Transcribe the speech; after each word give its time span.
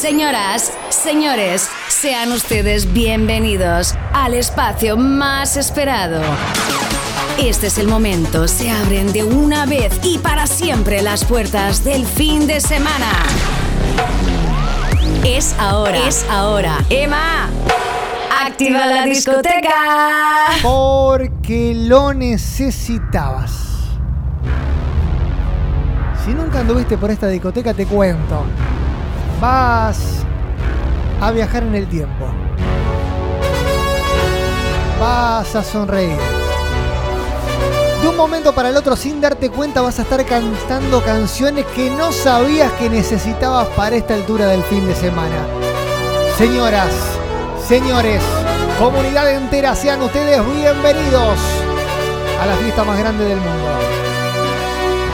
Señoras, 0.00 0.72
señores, 0.88 1.68
sean 1.88 2.32
ustedes 2.32 2.90
bienvenidos 2.90 3.94
al 4.14 4.32
espacio 4.32 4.96
más 4.96 5.58
esperado. 5.58 6.22
Este 7.38 7.66
es 7.66 7.76
el 7.76 7.86
momento, 7.86 8.48
se 8.48 8.70
abren 8.70 9.12
de 9.12 9.24
una 9.24 9.66
vez 9.66 9.92
y 10.02 10.16
para 10.16 10.46
siempre 10.46 11.02
las 11.02 11.26
puertas 11.26 11.84
del 11.84 12.06
fin 12.06 12.46
de 12.46 12.62
semana. 12.62 13.12
Es 15.22 15.54
ahora, 15.58 16.08
es 16.08 16.24
ahora. 16.30 16.78
Emma, 16.88 17.50
activa 18.46 18.86
la 18.86 19.04
discoteca. 19.04 20.46
Porque 20.62 21.74
lo 21.76 22.14
necesitabas. 22.14 23.52
Si 26.24 26.32
nunca 26.32 26.60
anduviste 26.60 26.96
por 26.96 27.10
esta 27.10 27.28
discoteca, 27.28 27.74
te 27.74 27.84
cuento. 27.84 28.46
Vas 29.40 30.18
a 31.18 31.30
viajar 31.30 31.62
en 31.62 31.74
el 31.74 31.88
tiempo. 31.88 32.26
Vas 35.00 35.56
a 35.56 35.64
sonreír. 35.64 36.18
De 38.02 38.08
un 38.08 38.18
momento 38.18 38.54
para 38.54 38.68
el 38.68 38.76
otro, 38.76 38.96
sin 38.96 39.18
darte 39.18 39.48
cuenta, 39.48 39.80
vas 39.80 39.98
a 39.98 40.02
estar 40.02 40.26
cantando 40.26 41.02
canciones 41.02 41.64
que 41.74 41.88
no 41.88 42.12
sabías 42.12 42.70
que 42.72 42.90
necesitabas 42.90 43.66
para 43.68 43.96
esta 43.96 44.12
altura 44.12 44.46
del 44.46 44.62
fin 44.64 44.86
de 44.86 44.94
semana. 44.94 45.46
Señoras, 46.36 46.92
señores, 47.66 48.22
comunidad 48.78 49.30
entera, 49.32 49.74
sean 49.74 50.02
ustedes 50.02 50.38
bienvenidos 50.54 51.38
a 52.42 52.46
la 52.46 52.56
fiesta 52.56 52.84
más 52.84 52.98
grande 52.98 53.24
del 53.24 53.38
mundo. 53.38 53.68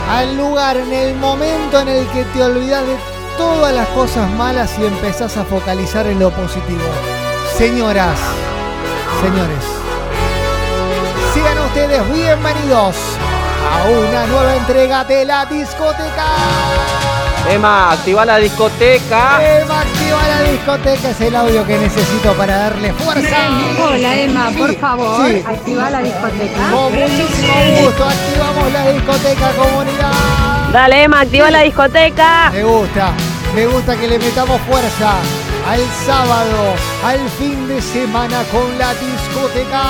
Al 0.09 0.35
lugar, 0.35 0.75
en 0.75 0.91
el 0.91 1.15
momento 1.15 1.79
en 1.79 1.87
el 1.87 2.07
que 2.07 2.25
te 2.25 2.43
olvidas 2.43 2.85
de 2.85 3.16
todas 3.37 3.73
las 3.73 3.87
cosas 3.89 4.29
malas 4.31 4.77
y 4.79 4.85
empezás 4.85 5.37
a 5.37 5.43
focalizar 5.45 6.07
en 6.07 6.19
lo 6.19 6.31
positivo. 6.31 6.81
Señoras, 7.57 8.19
señores, 9.21 9.63
sean 11.33 11.57
ustedes 11.59 12.13
bienvenidos 12.13 12.95
a 13.71 13.83
una 13.89 14.25
nueva 14.27 14.55
entrega 14.55 15.03
de 15.03 15.25
la 15.25 15.45
discoteca. 15.45 16.25
Emma, 17.49 17.93
activa 17.93 18.25
la 18.25 18.37
discoteca. 18.37 19.39
Emma, 19.61 19.79
activa 19.81 20.27
la 20.27 20.41
discoteca, 20.51 21.09
es 21.11 21.21
el 21.21 21.35
audio 21.35 21.65
que 21.65 21.77
necesito 21.77 22.33
para 22.33 22.57
darle 22.57 22.91
fuerza. 22.93 23.37
Hola 23.81 24.15
Emma, 24.17 24.49
Sí, 24.49 24.57
por 24.57 24.75
favor, 24.75 25.27
sí. 25.29 25.43
activa 25.47 25.89
la 25.89 25.99
discoteca. 26.01 26.71
Con 26.71 26.93
muchísimo 26.93 27.53
gusto, 27.81 28.03
activamos 28.05 28.73
la 28.73 28.91
discoteca 28.91 29.51
comunidad. 29.51 30.46
Dale, 30.77 31.01
Emma, 31.05 31.21
activa 31.21 31.49
la 31.49 31.61
discoteca. 31.61 32.51
Me 32.53 32.61
gusta, 32.63 33.11
me 33.55 33.65
gusta 33.65 33.95
que 33.97 34.07
le 34.07 34.19
metamos 34.19 34.61
fuerza 34.61 35.13
al 35.67 35.79
sábado, 36.05 36.75
al 37.03 37.27
fin 37.31 37.67
de 37.67 37.81
semana 37.81 38.43
con 38.51 38.77
la 38.77 38.93
discoteca. 38.93 39.81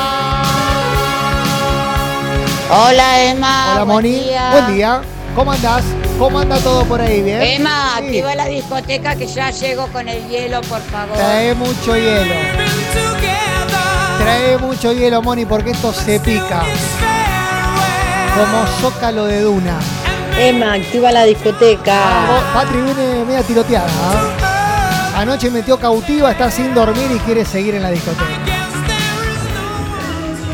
Hola 2.69 3.21
Emma. 3.21 3.73
Hola 3.73 3.83
buen 3.83 3.95
Moni, 3.95 4.19
día. 4.21 4.49
buen 4.53 4.75
día. 4.75 5.01
¿Cómo 5.35 5.51
andás? 5.51 5.83
¿Cómo 6.17 6.39
anda 6.39 6.57
todo 6.59 6.85
por 6.85 7.01
ahí? 7.01 7.21
¿Bien? 7.21 7.41
Emma, 7.41 7.95
Sí. 7.97 8.05
activa 8.05 8.35
la 8.35 8.45
discoteca 8.45 9.15
que 9.17 9.27
ya 9.27 9.51
llego 9.51 9.87
con 9.87 10.07
el 10.07 10.25
hielo, 10.29 10.61
por 10.61 10.79
favor. 10.83 11.17
Trae 11.17 11.53
mucho 11.53 11.97
hielo. 11.97 12.33
Trae 14.19 14.57
mucho 14.57 14.93
hielo, 14.93 15.21
Moni, 15.21 15.45
porque 15.45 15.71
esto 15.71 15.91
se 15.91 16.17
pica. 16.21 16.63
Como 18.37 18.65
zócalo 18.79 19.25
de 19.25 19.41
duna. 19.41 19.77
Emma, 20.39 20.73
activa 20.73 21.11
la 21.11 21.23
discoteca. 21.23 21.99
Vamos, 21.99 22.43
Patri 22.53 22.81
viene 22.81 23.25
media 23.25 23.41
tiroteada. 23.41 23.87
¿ah? 23.87 25.19
Anoche 25.19 25.49
metió 25.49 25.79
cautiva, 25.79 26.31
está 26.31 26.51
sin 26.51 26.75
dormir 26.75 27.09
y 27.11 27.17
quiere 27.19 27.43
seguir 27.43 27.73
en 27.73 27.81
la 27.81 27.89
discoteca. 27.89 28.23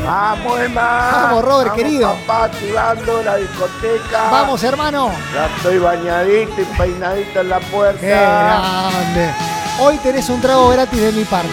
Vamos, 0.06 0.60
Emma. 0.62 1.12
Vamos, 1.12 1.44
Robert, 1.44 1.70
Vamos, 1.72 1.84
querido. 1.84 2.16
Papá, 2.26 2.44
activando 2.46 3.24
la 3.24 3.36
discoteca. 3.36 4.30
Vamos, 4.32 4.64
hermano. 4.64 5.12
Ya 5.34 5.46
estoy 5.58 5.80
bañadito 5.80 6.62
y 6.62 6.66
peinadito 6.78 7.42
en 7.42 7.50
la 7.50 7.60
puerta. 7.60 8.00
Qué 8.00 8.08
grande. 8.08 9.34
Hoy 9.82 9.98
tenés 9.98 10.30
un 10.30 10.40
trago 10.40 10.70
gratis 10.70 11.02
de 11.02 11.12
mi 11.12 11.26
parte. 11.26 11.52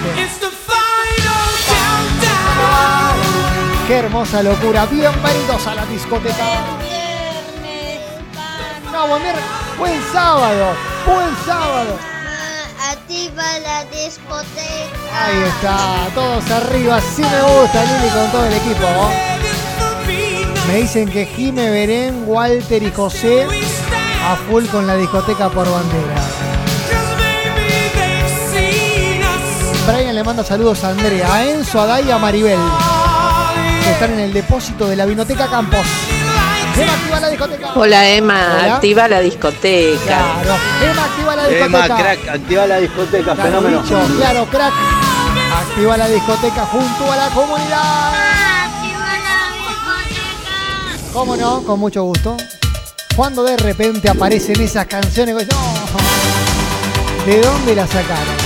Qué 3.89 3.97
hermosa 3.97 4.41
locura. 4.43 4.87
Bienvenidos 4.87 5.67
a 5.67 5.75
la 5.75 5.85
discoteca. 5.87 6.80
Buen 9.09 9.23
viernes. 9.23 9.45
Buen 9.79 10.03
sábado. 10.13 10.75
Buen 11.07 11.35
sábado. 11.47 11.97
Activa 12.91 13.43
la 13.61 13.85
discoteca. 13.85 15.25
Ahí 15.25 15.43
está. 15.43 16.09
Todos 16.15 16.51
arriba. 16.51 16.97
Así 16.97 17.23
me 17.23 17.43
gusta, 17.43 17.83
Lili, 17.83 18.11
con 18.11 18.31
todo 18.31 18.45
el 18.45 18.53
equipo. 18.53 18.87
Me 20.69 20.75
dicen 20.83 21.09
que 21.09 21.25
Jime, 21.25 21.71
Berén, 21.71 22.25
Walter 22.27 22.83
y 22.83 22.93
José 22.93 23.47
a 24.23 24.37
full 24.37 24.67
con 24.67 24.87
la 24.87 24.97
discoteca 24.97 25.49
por 25.49 25.71
bandera. 25.71 26.23
Brian 29.87 30.15
le 30.15 30.23
manda 30.23 30.45
saludos 30.45 30.85
a 30.85 30.91
Andrea, 30.91 31.35
a 31.35 31.45
Enzo, 31.47 31.81
a 31.81 31.87
Day 31.87 32.07
y 32.07 32.11
a 32.11 32.19
Maribel. 32.19 32.61
Que 33.83 33.93
están 33.93 34.13
en 34.13 34.21
el 34.21 34.33
depósito 34.33 34.87
de 34.87 34.97
la 34.97 35.07
Vinoteca 35.07 35.47
Campos. 35.47 35.87
Emma, 36.81 36.93
activa 36.95 37.21
la 37.21 37.29
discoteca. 37.29 37.73
Hola, 37.75 38.09
Emma, 38.09 38.47
Hola. 38.63 38.75
activa 38.75 39.09
la 39.09 39.21
discoteca. 39.21 40.01
Claro. 40.05 40.55
Emma, 40.83 41.05
activa 41.05 41.37
la 41.37 41.47
discoteca. 41.49 41.65
Emma, 41.67 41.97
crack, 41.97 42.29
activa 42.29 42.67
la 42.67 42.77
discoteca, 42.79 43.35
Claro, 43.35 43.43
fenómeno. 43.43 43.83
claro, 44.19 44.47
crack. 44.51 44.73
Activa 45.63 45.97
la 45.97 46.09
discoteca 46.09 46.67
junto 46.67 47.13
a 47.13 47.17
la 47.17 47.29
comunidad. 47.29 48.13
Activa 48.65 49.07
la 49.27 49.57
discoteca. 49.57 51.13
¿Cómo 51.13 51.37
no? 51.37 51.63
Con 51.63 51.81
mucho 51.81 52.05
gusto. 52.05 52.37
Cuando 53.17 53.43
de 53.43 53.57
repente 53.57 54.09
aparecen 54.09 54.61
esas 54.61 54.87
canciones, 54.87 55.35
pues, 55.35 55.49
no. 55.49 57.27
¿De 57.27 57.41
dónde 57.41 57.75
las 57.77 57.91
sacaron? 57.91 58.37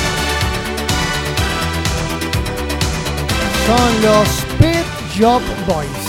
Son 3.66 4.02
los 4.02 4.28
Pet 4.58 4.84
Shop 5.14 5.42
Boys. 5.66 6.03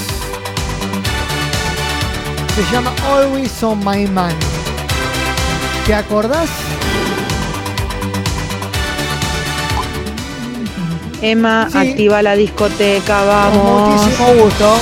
Se 2.55 2.63
llama 2.71 2.93
Always 3.05 3.61
on 3.63 3.79
My 3.79 4.07
Mind. 4.07 4.35
¿Te 5.85 5.93
acordás? 5.93 6.49
Emma, 11.21 11.67
Sí. 11.71 11.77
activa 11.77 12.21
la 12.21 12.35
discoteca, 12.35 13.19
Con 13.19 13.27
vamos. 13.27 13.95
muchísimo 14.01 14.33
gusto. 14.35 14.77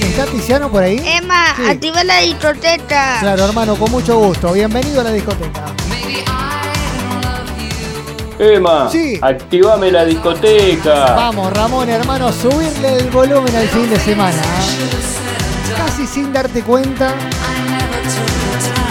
¿Está 0.00 0.26
Tiziano 0.26 0.70
por 0.70 0.82
ahí? 0.82 1.02
Emma, 1.04 1.54
Sí. 1.56 1.62
activa 1.68 2.04
la 2.04 2.18
discoteca. 2.18 3.16
Claro, 3.20 3.44
hermano, 3.46 3.76
con 3.76 3.90
mucho 3.90 4.18
gusto. 4.18 4.52
Bienvenido 4.52 5.00
a 5.00 5.04
la 5.04 5.12
discoteca. 5.12 5.64
Emma, 8.42 8.88
Sí. 8.90 9.18
activame 9.22 9.92
la 9.92 10.04
discoteca. 10.04 11.14
Vamos, 11.14 11.52
Ramón, 11.52 11.88
hermano, 11.88 12.32
subirle 12.32 12.96
el 12.98 13.08
volumen 13.10 13.54
al 13.54 13.68
fin 13.68 13.88
de 13.88 14.00
semana. 14.00 14.42
Casi 15.76 16.08
sin 16.08 16.32
darte 16.32 16.60
cuenta, 16.62 17.14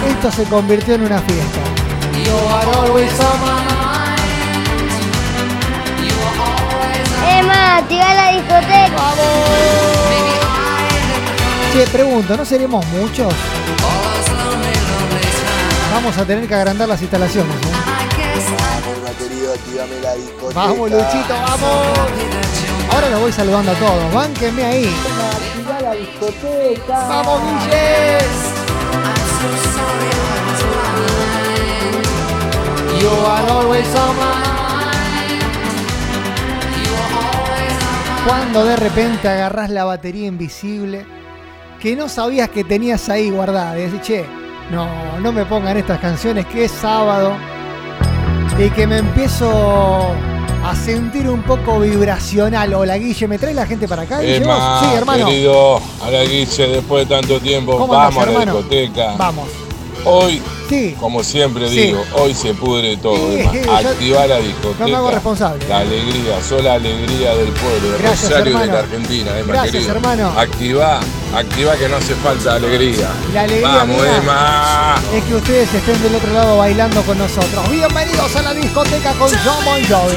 esto 0.07 0.31
se 0.31 0.44
convirtió 0.45 0.95
en 0.95 1.01
una 1.03 1.19
fiesta. 1.19 1.59
Emma, 7.39 7.78
activa 7.78 8.13
la 8.13 8.31
discoteca. 8.31 9.13
Che, 11.73 11.88
pregunto, 11.91 12.38
¿no 12.38 12.45
seremos 12.45 12.85
muchos? 12.88 13.33
Vamos 15.94 16.18
a 16.18 16.25
tener 16.25 16.47
que 16.47 16.56
agrandar 16.56 16.88
las 16.88 17.01
instalaciones. 17.01 17.54
¿eh? 17.56 17.70
Activame 19.53 20.00
la 20.01 20.15
discoteca. 20.15 20.59
Vamos, 20.59 20.92
Luchito, 20.92 21.33
vamos. 21.33 22.00
Ahora 22.94 23.09
los 23.09 23.19
voy 23.19 23.31
saludando 23.31 23.71
a 23.71 23.75
todos. 23.75 24.13
Bánquenme 24.13 24.63
ahí. 24.63 24.95
Vamos, 26.88 27.42
Guille. 27.42 28.21
Are 33.24 33.50
always 33.51 33.88
on 33.95 34.15
my 34.15 34.21
mind. 34.21 34.62
Cuando 38.27 38.65
de 38.65 38.75
repente 38.75 39.27
agarrás 39.27 39.69
la 39.69 39.83
batería 39.83 40.27
invisible 40.27 41.06
que 41.81 41.95
no 41.95 42.07
sabías 42.09 42.50
que 42.50 42.63
tenías 42.63 43.09
ahí 43.09 43.30
guardada. 43.30 43.77
Y 43.77 43.83
decís, 43.83 44.01
che, 44.01 44.25
no, 44.71 45.19
no 45.19 45.31
me 45.31 45.45
pongan 45.45 45.77
estas 45.77 46.00
canciones 46.00 46.45
que 46.47 46.65
es 46.65 46.71
sábado 46.71 47.33
y 48.63 48.69
que 48.69 48.86
me 48.86 48.98
empiezo 49.00 49.50
a 50.63 50.75
sentir 50.75 51.28
un 51.28 51.42
poco 51.42 51.80
vibracional. 51.80 52.72
Hola 52.75 52.96
Guille, 52.98 53.28
¿me 53.28 53.40
trae 53.40 53.54
la 53.56 53.66
gente 53.66 53.88
para 53.88 54.04
acá? 54.04 54.19
Guille, 54.19 54.38
Emma? 54.38 54.80
Sí, 54.84 54.96
hermano. 54.96 55.25
querido, 55.25 55.78
a 55.78 56.12
la 56.12 56.24
Guille, 56.24 56.68
después 56.68 57.08
de 57.08 57.16
tanto 57.16 57.40
tiempo, 57.40 57.72
¿Cómo 57.78 57.94
vamos 57.94 58.18
andás, 58.18 58.22
a 58.22 58.25
la 58.25 58.31
hermano? 58.44 58.58
discoteca. 58.60 59.16
Vamos. 59.18 59.50
Hoy, 60.06 60.42
Sí. 60.71 60.95
como 60.97 61.21
siempre 61.21 61.68
Sí. 61.68 61.75
digo, 61.88 62.06
hoy 62.13 62.33
se 62.33 62.53
pudre 62.53 62.95
todo. 62.95 63.18
Sí, 63.33 63.41
Emma. 63.41 63.81
yo- 63.81 63.89
Activa 63.89 64.25
la 64.25 64.38
discoteca. 64.38 64.85
no 64.85 64.88
me 64.88 64.95
hago 64.95 65.12
responsable. 65.12 65.68
La 65.68 65.79
alegría, 65.79 66.41
sola 66.41 66.73
alegría 66.75 67.35
del 67.35 67.50
pueblo, 67.50 67.91
de 67.91 67.97
Gracias, 67.97 68.31
Rosario 68.31 68.44
y 68.45 68.45
de 68.45 68.62
hermano. 68.63 68.71
la 68.73 68.79
Argentina, 68.79 69.38
Emma, 69.38 69.53
Gracias, 69.53 69.71
querido. 69.73 69.91
hermano. 69.91 70.33
Activa, 70.39 71.00
activa 71.35 71.75
que 71.75 71.89
no 71.89 71.97
hace 71.97 72.15
falta 72.15 72.56
alegría. 72.56 73.09
La 73.33 73.41
alegría 73.41 73.68
Vamos, 73.68 73.97
Emma. 74.18 74.95
es 75.13 75.23
que 75.25 75.35
ustedes 75.35 75.73
estén 75.73 76.01
del 76.03 76.15
otro 76.15 76.31
lado 76.31 76.57
bailando 76.57 77.01
con 77.01 77.18
nosotros. 77.18 77.69
Bienvenidos 77.69 78.33
a 78.38 78.41
la 78.41 78.53
discoteca 78.53 79.12
con 79.15 79.29
John 79.29 79.65
Bon 79.65 79.83
Jovi. 79.89 80.15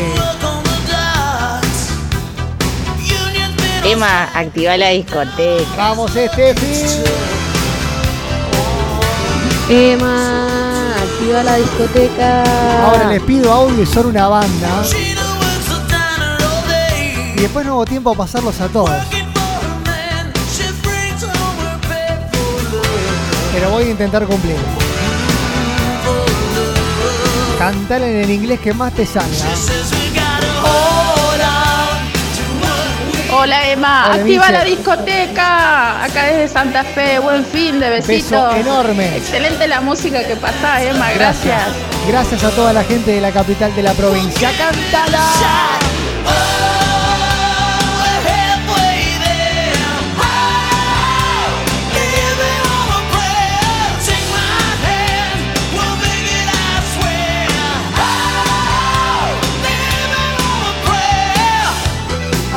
Emma, 3.86 4.30
activa 4.34 4.76
la 4.76 4.90
discoteca. 4.90 5.66
Vamos, 5.76 6.10
Steffi. 6.12 6.84
Emma, 9.68 10.46
activa 10.96 11.42
la 11.42 11.56
discoteca. 11.56 12.86
Ahora 12.86 13.08
les 13.08 13.22
pido 13.22 13.50
audio 13.50 13.82
y 13.82 13.86
son 13.86 14.06
una 14.06 14.28
banda. 14.28 14.82
Y 17.34 17.40
después 17.40 17.64
no 17.64 17.76
hubo 17.76 17.84
tiempo 17.86 18.10
a 18.10 18.14
pasarlos 18.14 18.60
a 18.60 18.68
todos. 18.68 18.90
Pero 23.52 23.70
voy 23.70 23.84
a 23.84 23.90
intentar 23.90 24.26
cumplir. 24.26 24.56
Cantar 27.58 28.02
en 28.02 28.16
el 28.16 28.30
inglés 28.30 28.60
que 28.60 28.74
más 28.74 28.92
te 28.92 29.06
salga. 29.06 29.46
Hola 33.36 33.68
Emma, 33.68 34.06
Hola, 34.06 34.14
activa 34.14 34.50
la 34.50 34.62
discoteca. 34.62 36.04
Acá 36.04 36.26
desde 36.26 36.48
Santa 36.48 36.84
Fe, 36.84 37.18
buen 37.18 37.44
fin 37.44 37.80
de 37.80 37.90
besitos. 37.90 38.30
Beso 38.30 38.54
enorme. 38.54 39.16
Excelente 39.16 39.66
la 39.66 39.80
música 39.80 40.24
que 40.24 40.36
pasa, 40.36 40.82
Emma, 40.82 41.10
gracias. 41.12 41.62
Gracias 42.06 42.44
a 42.44 42.50
toda 42.50 42.72
la 42.72 42.84
gente 42.84 43.10
de 43.10 43.20
la 43.20 43.32
capital 43.32 43.74
de 43.74 43.82
la 43.82 43.92
provincia. 43.92 44.50
¡Cántala! 44.56 46.63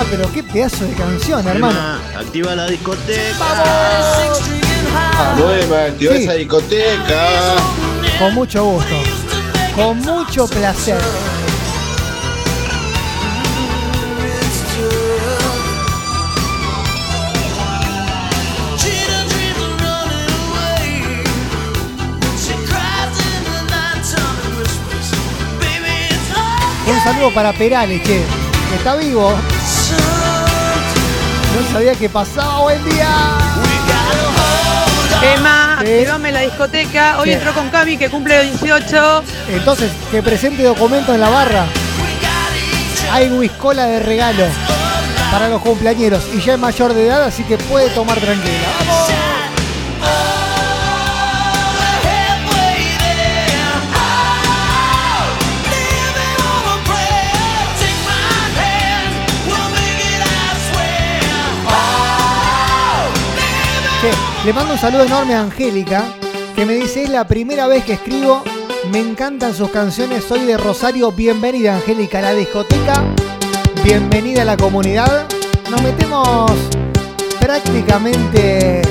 Pero 0.10 0.32
qué 0.32 0.44
pedazo 0.44 0.86
de 0.86 0.94
canción, 0.94 1.48
hermano. 1.48 1.80
activa 2.18 2.56
la 2.56 2.68
discoteca. 2.68 3.46
Vamos, 5.18 5.64
Emma, 5.64 5.84
activa 5.86 6.14
Sí. 6.16 6.24
esa 6.24 6.34
discoteca. 6.34 7.28
Con 8.20 8.34
mucho 8.34 8.64
gusto. 8.64 8.96
Con 9.76 10.00
mucho 10.00 10.48
placer. 10.48 11.00
Un 26.88 27.04
saludo 27.04 27.34
para 27.34 27.52
Perales, 27.54 28.02
che. 28.02 28.24
que 28.70 28.76
Está 28.76 28.96
vivo. 28.96 29.34
No 31.58 31.72
sabía 31.72 31.96
que 31.96 32.08
pasaba. 32.08 32.60
Buen 32.60 32.84
día. 32.88 33.08
Emma, 35.24 35.74
activame 35.80 36.32
la 36.32 36.42
discoteca. 36.42 37.20
Hoy 37.20 37.32
entró 37.32 37.52
con 37.54 37.70
Cami 37.70 37.98
que 37.98 38.10
cumple 38.10 38.44
18. 38.44 39.24
Entonces, 39.50 39.92
que 40.12 40.22
presente 40.22 40.62
documento 40.62 41.16
en 41.16 41.22
la 41.22 41.30
barra. 41.30 41.66
Hay 43.12 43.30
whiskola 43.30 43.86
de 43.86 44.00
regalo 44.02 44.46
para 45.32 45.50
los 45.50 45.62
cumpleañeros. 45.64 46.24
Y 46.36 46.42
ya 46.42 46.54
es 46.54 46.60
mayor 46.60 46.94
de 46.94 47.08
edad, 47.08 47.24
así 47.24 47.44
que 47.44 47.58
puede 47.58 47.90
tomar 47.90 48.20
tranquila. 48.20 48.68
¡Vamos! 48.80 49.27
Le 64.46 64.54
mando 64.54 64.74
un 64.74 64.80
saludo 64.80 65.04
enorme 65.04 65.36
a 65.36 65.42
Angélica, 65.42 66.04
que 66.56 66.66
me 66.66 66.76
dice, 66.76 67.04
es 67.04 67.10
la 67.10 67.28
primera 67.28 67.68
vez 67.68 67.84
que 67.84 67.94
escribo, 67.94 68.44
me 68.92 69.00
encantan 69.00 69.54
sus 69.54 69.70
canciones, 69.70 70.24
soy 70.24 70.46
de 70.46 70.58
Rosario, 70.58 71.12
bienvenida 71.12 71.76
Angélica 71.76 72.20
a 72.20 72.22
la 72.22 72.34
discoteca, 72.34 73.04
bienvenida 73.84 74.44
a 74.44 74.46
la 74.46 74.58
comunidad. 74.58 75.26
Nos 75.70 75.82
metemos 75.82 76.52
prácticamente 77.40 78.82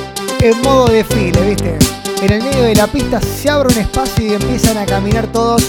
en 0.40 0.62
modo 0.62 0.88
desfile, 0.88 1.40
¿viste? 1.42 1.78
En 2.22 2.32
el 2.32 2.42
medio 2.42 2.62
de 2.62 2.74
la 2.74 2.86
pista 2.86 3.20
se 3.20 3.48
abre 3.48 3.72
un 3.72 3.80
espacio 3.80 4.26
y 4.26 4.34
empiezan 4.34 4.76
a 4.78 4.86
caminar 4.86 5.26
todos 5.28 5.62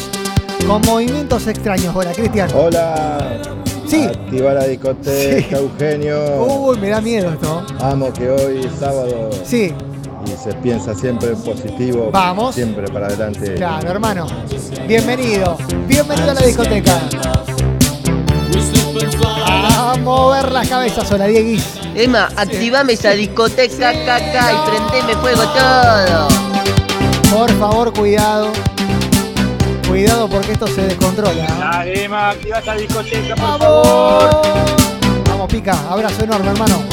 con 0.66 0.82
movimientos 0.82 1.48
extraños. 1.48 1.96
Hola, 1.96 2.12
Cristian. 2.12 2.50
Hola. 2.54 3.42
Sí. 3.88 4.04
Activa 4.04 4.54
la 4.54 4.66
discoteca, 4.66 5.58
Eugenio. 5.58 6.44
Uy, 6.44 6.78
me 6.80 6.90
da 6.90 7.00
miedo 7.02 7.32
esto. 7.32 7.66
Amo 7.80 8.12
que 8.12 8.30
hoy 8.30 8.66
es 8.66 8.80
sábado 8.80 9.30
Sí, 9.46 9.74
y 10.26 10.30
se 10.44 10.54
piensa 10.56 10.94
siempre 10.94 11.30
en 11.30 11.38
positivo. 11.42 12.10
Vamos. 12.12 12.56
Siempre 12.56 12.88
para 12.90 13.08
adelante. 13.08 13.56
Claro, 13.56 13.90
hermano. 13.90 14.28
Bienvenido. 14.88 15.58
Bienvenido 15.88 16.32
a 16.32 16.34
la 16.34 16.42
discoteca. 16.42 17.00
A 19.40 19.96
mover 20.04 20.52
las 20.52 20.68
cabezas, 20.68 21.10
hola 21.12 21.26
Dieguis. 21.28 21.66
Emma, 21.96 22.30
activame 22.36 22.94
esa 22.94 23.12
discoteca, 23.12 23.94
caca, 24.06 24.52
y 24.54 24.70
prendeme 24.70 25.16
fuego 25.22 25.44
todo. 25.44 26.28
Por 27.32 27.52
favor, 27.58 27.94
cuidado. 27.94 28.52
Cuidado 29.88 30.28
porque 30.28 30.52
esto 30.52 30.68
se 30.68 30.82
descontrola. 30.82 31.32
¿eh? 31.32 31.48
Dale, 31.60 32.04
Emma, 32.06 32.30
activa 32.30 32.60
esa 32.60 32.74
discoteca, 32.74 33.36
por 33.36 33.60
¡Vamos! 33.60 34.48
Vamos, 35.30 35.48
pica. 35.52 35.74
Abrazo 35.90 36.24
enorme, 36.24 36.50
hermano. 36.50 36.84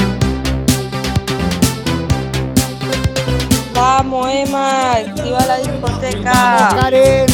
Vamos, 3.75 4.29
Emma, 4.31 4.93
activa 4.93 5.47
la 5.47 5.59
discoteca. 5.59 6.69
Karen. 6.81 7.27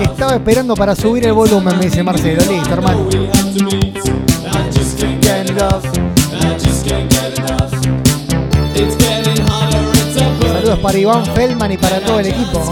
Estaba 0.00 0.34
esperando 0.34 0.74
para 0.74 0.94
subir 0.94 1.26
el 1.26 1.32
volumen, 1.32 1.78
me 1.78 1.84
dice 1.84 2.02
Marcelo. 2.02 2.42
Listo, 2.50 2.72
hermano. 2.72 3.08
Saludos 10.70 10.84
para 10.84 10.98
Iván 10.98 11.26
Feldman 11.34 11.72
y 11.72 11.76
para 11.76 12.00
todo 12.00 12.20
el 12.20 12.26
equipo. 12.26 12.60
¿no? 12.60 12.70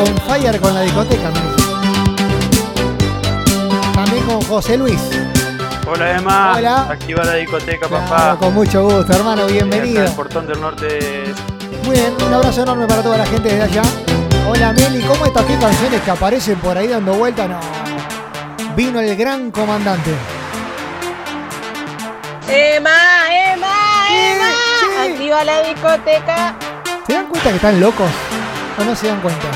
On 0.00 0.06
fire 0.24 0.60
con 0.60 0.72
la 0.72 0.82
discoteca, 0.82 1.30
dice. 1.30 1.42
También 3.92 4.24
con 4.24 4.40
José 4.42 4.78
Luis. 4.78 5.00
Hola, 5.90 6.16
Emma. 6.16 6.54
Hola. 6.56 6.82
Activa 6.90 7.24
la 7.24 7.34
discoteca, 7.34 7.88
Claro, 7.88 8.04
papá. 8.06 8.36
con 8.38 8.54
mucho 8.54 8.84
gusto, 8.84 9.12
hermano. 9.14 9.46
Bienvenido. 9.46 10.04
El 10.04 10.12
portón 10.12 10.46
del 10.46 10.60
norte. 10.60 11.24
Muy 11.84 11.96
bien, 11.96 12.14
un 12.24 12.34
abrazo 12.34 12.62
enorme 12.62 12.86
para 12.86 13.02
toda 13.02 13.18
la 13.18 13.26
gente 13.26 13.48
desde 13.48 13.62
allá. 13.64 13.82
Hola 14.48 14.72
Meli, 14.74 15.00
¿cómo 15.00 15.26
estás? 15.26 15.44
¿Qué 15.44 15.56
canciones 15.58 16.00
que 16.02 16.10
aparecen 16.12 16.56
por 16.60 16.78
ahí 16.78 16.86
dando 16.86 17.14
vuelta? 17.14 17.48
No. 17.48 17.58
Vino 18.76 19.00
el 19.00 19.16
gran 19.16 19.50
comandante. 19.50 20.12
Emma, 22.46 22.90
Emma, 23.52 23.73
Activa 25.24 25.42
la 25.42 25.62
discoteca. 25.62 26.54
¿Se 27.06 27.14
dan 27.14 27.26
cuenta 27.28 27.48
que 27.48 27.56
están 27.56 27.80
locos? 27.80 28.10
¿O 28.78 28.84
no 28.84 28.94
se 28.94 29.06
dan 29.06 29.22
cuenta? 29.22 29.48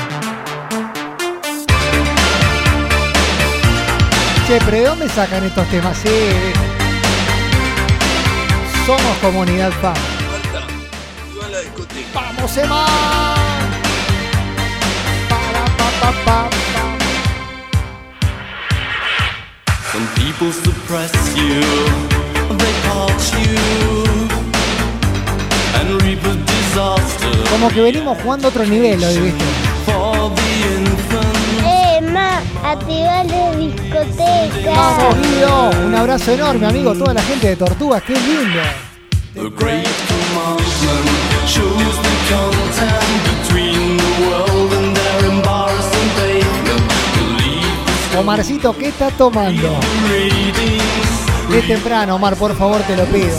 Che, 4.47 4.59
pero 4.65 4.77
¿de 4.77 4.83
dónde 4.85 5.09
sacan 5.09 5.43
estos 5.43 5.67
temas? 5.67 5.95
Sí. 5.95 6.09
Somos 8.87 9.17
comunidad 9.21 9.71
fan. 9.73 9.93
¡Vamos, 12.15 12.57
Emma! 12.57 12.85
Para, 15.29 15.65
pa, 15.77 15.91
pa, 16.01 16.11
pa. 16.25 16.49
When 19.93 20.07
people 20.15 20.51
suppress 20.51 21.35
you, 21.35 21.61
they 22.57 22.73
haunt 22.87 23.33
you 23.37 24.48
Como 27.51 27.69
que 27.69 27.81
venimos 27.81 28.17
jugando 28.21 28.47
a 28.47 28.49
otro 28.49 28.65
nivel 28.65 29.03
hoy, 29.03 29.17
¿viste? 29.19 29.45
for 29.85 30.31
the 30.35 30.49
infant. 30.77 31.39
activa 32.63 33.23
la 33.23 33.51
discoteca. 33.55 34.71
Vamos, 34.75 35.15
Guido. 35.17 35.71
Un 35.87 35.95
abrazo 35.95 36.31
enorme, 36.31 36.67
amigo. 36.67 36.93
Toda 36.93 37.13
la 37.13 37.21
gente 37.23 37.47
de 37.47 37.55
Tortugas, 37.55 38.03
qué 38.03 38.13
lindo. 38.13 38.61
The 39.33 39.49
great 39.49 39.87
commandment 40.07 41.47
shows 41.47 41.95
the 42.01 42.15
content 42.29 43.07
between 43.31 43.97
the 43.97 44.11
world 44.27 44.73
and 44.73 44.95
their 44.95 45.31
embarrassing 45.31 46.09
pavement. 46.17 46.91
Believe 47.15 48.19
Omarcito, 48.19 48.75
¿qué 48.75 48.87
está 48.89 49.09
tomando? 49.11 49.79
Es 51.53 51.67
temprano, 51.67 52.15
Omar, 52.15 52.35
por 52.35 52.55
favor, 52.55 52.81
te 52.81 52.95
lo 52.97 53.05
pido. 53.05 53.35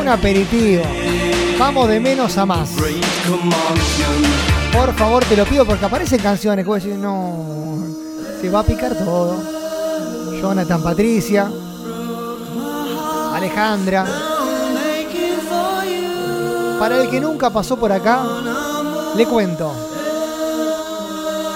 Un 0.00 0.08
aperitivo. 0.08 0.82
Vamos 1.58 1.88
de 1.88 2.00
menos 2.00 2.36
a 2.36 2.44
más. 2.44 2.70
Por 4.72 4.94
favor, 4.94 5.24
te 5.24 5.36
lo 5.36 5.46
pido 5.46 5.64
porque 5.64 5.86
aparecen 5.86 6.20
canciones 6.20 6.64
que 6.64 6.68
vos 6.68 6.84
no, 6.84 7.82
se 8.40 8.50
va 8.50 8.60
a 8.60 8.62
picar 8.62 8.94
todo. 8.94 9.42
Jonathan 10.40 10.82
Patricia, 10.82 11.50
Alejandra. 13.34 14.04
Para 16.78 17.02
el 17.02 17.08
que 17.08 17.20
nunca 17.20 17.48
pasó 17.48 17.76
por 17.76 17.90
acá, 17.90 18.22
le 19.16 19.26
cuento. 19.26 19.72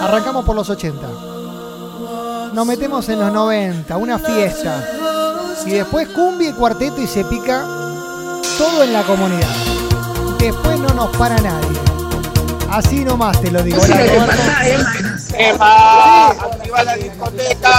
Arrancamos 0.00 0.46
por 0.46 0.56
los 0.56 0.70
80. 0.70 1.06
Nos 2.54 2.66
metemos 2.66 3.06
en 3.10 3.20
los 3.20 3.30
90, 3.30 3.96
una 3.98 4.18
fiesta. 4.18 4.82
Y 5.66 5.72
después 5.72 6.08
cumbia 6.08 6.48
y 6.48 6.52
cuarteto 6.54 7.02
y 7.02 7.06
se 7.06 7.22
pica 7.26 7.66
todo 8.56 8.82
en 8.82 8.94
la 8.94 9.02
comunidad. 9.02 9.69
Después 10.40 10.80
no 10.80 10.88
nos 10.94 11.16
para 11.16 11.36
nadie. 11.36 11.78
Así 12.70 13.04
nomás 13.04 13.40
te 13.40 13.50
lo 13.50 13.62
digo. 13.62 13.80
Hola. 13.82 14.34
Emma, 15.36 16.30
activa 16.30 16.82
la 16.84 16.96
discoteca. 16.96 17.70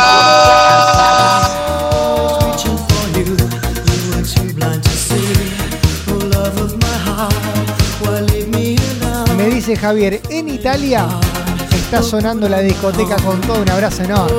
Me 9.37 9.45
dice 9.47 9.75
Javier, 9.75 10.21
en 10.29 10.49
Italia 10.49 11.07
está 11.75 12.03
sonando 12.03 12.47
la 12.47 12.59
discoteca 12.59 13.15
con 13.17 13.41
todo 13.41 13.61
un 13.61 13.69
abrazo 13.69 14.03
enorme. 14.03 14.37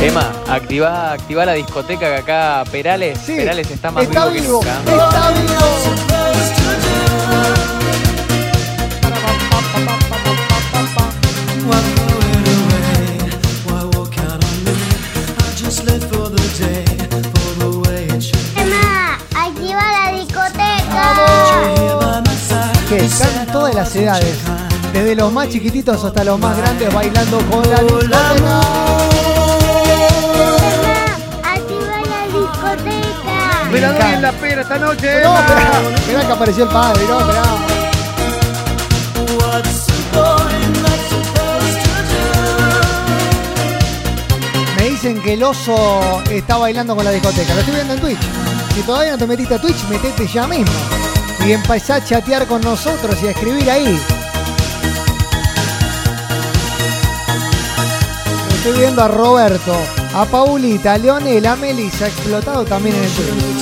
Emma, 0.00 0.31
activa, 0.54 1.12
activa 1.12 1.44
la 1.46 1.52
discoteca 1.54 2.06
que 2.08 2.16
acá 2.16 2.64
Perales, 2.70 3.18
Sí, 3.24 3.36
Perales 3.36 3.70
está 3.70 3.90
más 3.90 4.04
está 4.04 4.26
vivo, 4.26 4.60
vivo, 4.60 4.60
que 4.60 4.68
nunca. 4.68 5.06
está 5.06 5.30
vivo. 5.30 6.62
Están 22.90 23.46
todas 23.46 23.74
las 23.74 23.96
edades, 23.96 24.36
desde 24.92 25.16
los 25.16 25.32
más 25.32 25.48
chiquititos 25.48 26.04
hasta 26.04 26.24
los 26.24 26.38
más 26.38 26.56
grandes 26.58 26.92
bailando 26.92 27.38
con 27.50 27.68
la 27.70 27.80
discoteca. 27.82 28.91
Me 33.72 33.78
encanta. 33.78 34.20
la 34.20 34.32
pera 34.32 34.60
esta 34.60 34.78
noche, 34.78 35.22
No, 35.24 35.38
esperá, 35.38 35.82
esperá 35.94 36.26
que 36.26 36.32
apareció 36.32 36.64
el 36.64 36.70
padre, 36.70 37.04
no, 37.08 37.20
esperá. 37.20 37.42
Me 44.76 44.88
dicen 44.90 45.22
que 45.22 45.32
el 45.32 45.42
oso 45.42 46.22
está 46.30 46.58
bailando 46.58 46.94
con 46.94 47.02
la 47.04 47.12
discoteca. 47.12 47.54
Lo 47.54 47.60
estoy 47.60 47.74
viendo 47.76 47.94
en 47.94 48.00
Twitch. 48.00 48.20
Si 48.74 48.82
todavía 48.82 49.12
no 49.12 49.18
te 49.18 49.26
metiste 49.26 49.54
a 49.54 49.60
Twitch, 49.60 49.84
metete 49.88 50.26
ya 50.26 50.46
mismo. 50.46 50.72
Y 51.46 51.52
empezá 51.52 51.96
a 51.96 52.04
chatear 52.04 52.46
con 52.46 52.60
nosotros 52.60 53.16
y 53.22 53.28
a 53.28 53.30
escribir 53.30 53.70
ahí. 53.70 53.98
Estoy 58.54 58.78
viendo 58.78 59.02
a 59.02 59.08
Roberto, 59.08 59.76
a 60.14 60.24
Paulita, 60.26 60.94
a 60.94 60.98
Leonel, 60.98 61.46
a 61.46 61.56
Melissa, 61.56 62.06
explotado 62.06 62.64
también 62.64 62.96
en 62.96 63.04
el 63.04 63.10
my 63.10 63.52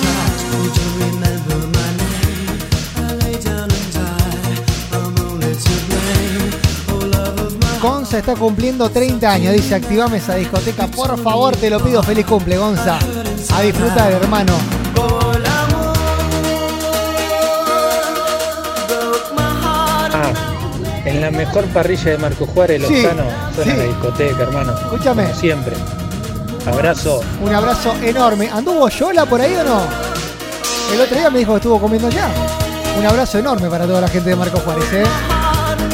Gonza 7.80 8.19
está 8.19 8.35
cumpliendo 8.35 8.90
30 8.90 9.30
años. 9.33 9.54
Dice, 9.54 9.75
activame 9.75 10.19
esa 10.19 10.35
discoteca. 10.35 10.87
Por 10.88 11.19
favor, 11.23 11.57
te 11.57 11.71
lo 11.71 11.80
pido. 11.83 12.02
Feliz 12.02 12.26
cumple, 12.26 12.59
Gonza. 12.59 12.99
A 13.54 13.62
disfrutar, 13.62 14.12
hermano. 14.12 14.52
Ah, 20.12 20.33
en 21.07 21.21
la 21.21 21.30
mejor 21.30 21.64
parrilla 21.66 22.11
de 22.11 22.19
Marco 22.19 22.47
Juárez 22.47 22.83
Sí, 22.87 23.02
Lozano 23.02 23.23
suena 23.54 23.73
sí. 23.73 23.78
la 23.78 23.85
discoteca, 23.85 24.42
hermano. 24.42 24.75
Escúchame. 24.76 25.23
Como 25.25 25.35
siempre. 25.37 25.76
Abrazo. 26.67 27.21
Un 27.43 27.55
abrazo 27.55 27.95
enorme. 28.02 28.50
¿Anduvo 28.50 28.88
Yola 28.88 29.26
por 29.26 29.40
ahí 29.40 29.55
o 29.55 29.64
no? 29.64 29.81
El 30.93 31.00
otro 31.00 31.17
día 31.17 31.31
me 31.31 31.38
dijo 31.38 31.52
que 31.52 31.57
estuvo 31.57 31.81
comiendo 31.81 32.11
ya. 32.11 32.29
Un 32.99 33.07
abrazo 33.07 33.38
enorme 33.38 33.69
para 33.69 33.87
toda 33.87 34.00
la 34.00 34.09
gente 34.09 34.31
de 34.31 34.37
Marco 34.37 34.59
Juárez, 34.59 34.93
¿eh? 34.93 35.05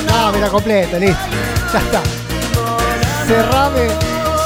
No, 0.08 0.32
mira, 0.32 0.48
completo, 0.48 0.98
listo. 0.98 1.20
Ya 1.72 1.78
está. 1.78 2.02
Cerrame, 3.26 3.88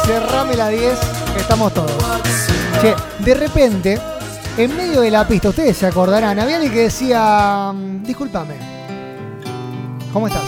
cerrame 0.04 0.56
la 0.56 0.68
10, 0.68 0.98
que 1.34 1.40
estamos 1.40 1.72
todos. 1.72 1.92
Che, 2.80 2.94
de 3.20 3.34
repente, 3.34 4.00
en 4.56 4.76
medio 4.76 5.02
de 5.02 5.10
la 5.10 5.26
pista, 5.26 5.50
ustedes 5.50 5.76
se 5.76 5.86
acordarán, 5.86 6.38
había 6.38 6.56
alguien 6.56 6.72
que 6.72 6.80
decía, 6.80 7.72
mm, 7.72 8.02
discúlpame, 8.02 8.54
¿cómo 10.12 10.26
estás? 10.26 10.42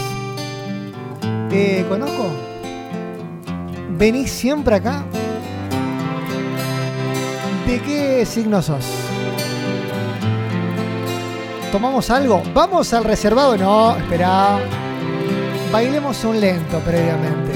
¿Te 1.49 1.85
conozco? 1.89 2.31
¿Venís 3.97 4.33
siempre 4.33 4.77
acá? 4.77 5.05
¿De 7.67 7.81
qué 7.81 8.27
signo 8.27 8.61
sos? 8.61 8.85
¿Tomamos 11.71 12.11
algo? 12.11 12.43
¿Vamos 12.53 12.93
al 12.93 13.05
reservado? 13.05 13.57
No, 13.57 13.97
espera. 13.97 14.59
Bailemos 15.71 16.23
un 16.25 16.41
lento 16.41 16.81
previamente. 16.81 17.53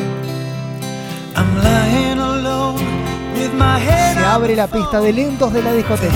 Se 4.14 4.24
abre 4.24 4.56
la 4.56 4.68
pista 4.68 5.00
de 5.00 5.12
lentos 5.12 5.52
de 5.52 5.62
la 5.62 5.72
discoteca. 5.72 6.14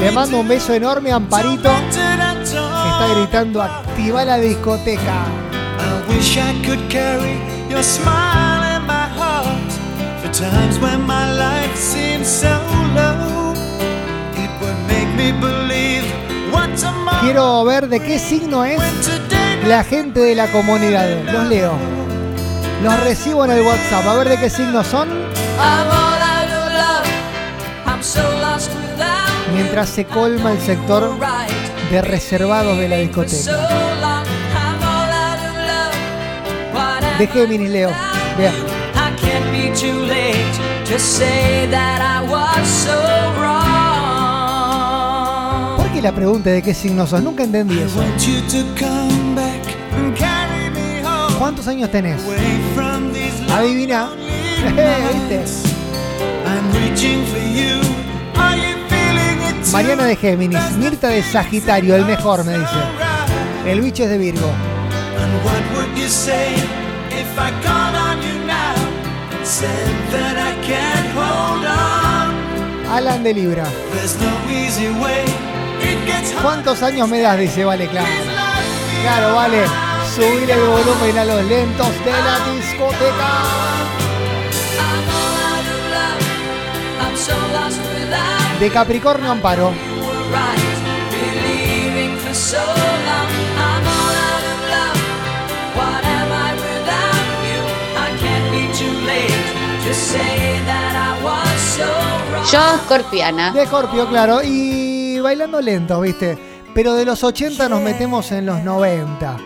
Le 0.00 0.12
mando 0.12 0.40
un 0.40 0.48
beso 0.48 0.74
enorme 0.74 1.12
a 1.12 1.16
Amparito, 1.16 1.70
que 1.70 1.88
está 1.88 3.14
gritando 3.16 3.62
activa 3.62 4.24
la 4.24 4.36
discoteca. 4.36 5.43
I 5.84 6.02
wish 6.08 6.36
I 6.38 6.52
could 6.64 6.88
carry 6.90 7.36
your 7.68 7.82
smile 7.82 8.62
in 8.76 8.86
my 8.86 9.06
heart 9.18 9.70
for 10.20 10.32
times 10.32 10.78
when 10.78 11.02
my 11.06 11.26
life 11.32 11.76
seems 11.76 12.26
so 12.26 12.54
low. 12.94 13.52
It 14.42 14.50
would 14.60 14.80
make 14.88 15.10
me 15.14 15.32
believe 15.32 16.04
what 16.50 16.70
tomorrow 16.76 17.20
Quiero 17.20 17.64
ver 17.64 17.88
de 17.88 18.00
qué 18.00 18.18
signo 18.18 18.64
es 18.64 18.80
la 19.66 19.84
gente 19.84 20.20
de 20.20 20.34
la 20.34 20.50
comunidad. 20.50 21.06
Los 21.32 21.46
leo. 21.48 21.72
Los 22.82 23.00
recibo 23.00 23.44
en 23.44 23.52
el 23.52 23.62
WhatsApp. 23.62 24.06
A 24.06 24.14
ver 24.14 24.28
de 24.28 24.38
qué 24.38 24.50
signo 24.50 24.82
son. 24.84 25.08
Mientras 29.54 29.88
se 29.88 30.04
colma 30.06 30.52
el 30.52 30.60
sector 30.60 31.16
de 31.90 32.02
reservados 32.02 32.78
de 32.78 32.88
la 32.88 32.96
discoteca. 32.96 33.93
I 42.00 42.22
was 42.28 42.66
so 42.68 42.92
wrong. 43.38 43.64
¿Por 45.78 45.88
qué 45.92 46.02
la 46.02 46.12
pregunta 46.12 46.50
de 46.50 46.62
qué 46.62 46.74
signo 46.74 47.06
sos? 47.06 47.22
Nunca 47.22 47.44
entendí 47.44 47.78
eso. 47.78 47.98
Want 47.98 48.20
you 48.20 48.40
to 48.48 48.64
come 48.78 49.34
back 49.34 49.62
and 49.96 50.14
carry 50.16 50.70
me 50.70 51.02
home 51.06 51.34
¿Cuántos 51.38 51.66
años 51.68 51.90
tenés? 51.90 52.20
Adivina. 53.50 54.10
¿Viste? 55.12 55.44
Mariana 59.72 60.04
de 60.04 60.16
Géminis, 60.16 60.60
Mirta 60.78 61.08
de 61.08 61.22
Sagitario, 61.22 61.96
el 61.96 62.04
mejor, 62.04 62.44
me 62.44 62.52
dice. 62.52 62.76
El 63.66 63.80
bicho 63.80 64.04
es 64.04 64.10
de 64.10 64.18
Virgo. 64.18 64.52
If 67.34 67.40
I 67.40 67.50
called 67.66 67.96
on 68.06 68.16
you 68.22 68.36
now? 68.46 68.74
said 69.42 69.94
that 70.14 70.36
I 70.38 70.52
can't 70.62 71.08
hold 71.18 71.64
on. 71.66 72.30
Alan 72.96 73.22
de 73.24 73.34
Libra. 73.34 73.66
There's 73.92 74.14
no 74.20 74.32
easy 74.48 74.88
way. 75.02 75.24
It 75.82 75.98
gets 76.06 76.32
hard. 76.32 76.42
¿Cuántos 76.44 76.82
años 76.82 77.08
me 77.08 77.20
das? 77.20 77.38
Dice 77.38 77.64
Vale, 77.64 77.88
claro. 77.88 78.06
Claro, 79.02 79.34
vale. 79.34 79.66
Subir 80.14 80.48
el 80.50 80.60
volumen 80.60 81.18
a 81.18 81.24
los 81.24 81.44
lentos 81.44 81.92
de 82.04 82.12
la 82.12 82.36
discoteca. 82.54 83.30
De 88.60 88.70
Capricornio 88.70 89.32
Amparo. 89.32 89.72
Yo, 102.52 102.74
escorpiana. 102.76 103.52
De 103.52 103.66
Scorpio, 103.66 104.06
claro. 104.08 104.40
Y 104.44 105.18
bailando 105.20 105.60
lento, 105.60 106.00
¿viste? 106.00 106.38
Pero 106.74 106.94
de 106.94 107.04
los 107.04 107.24
80 107.24 107.68
nos 107.68 107.80
metemos 107.80 108.30
en 108.32 108.46
los 108.46 108.62
90. 108.62 109.36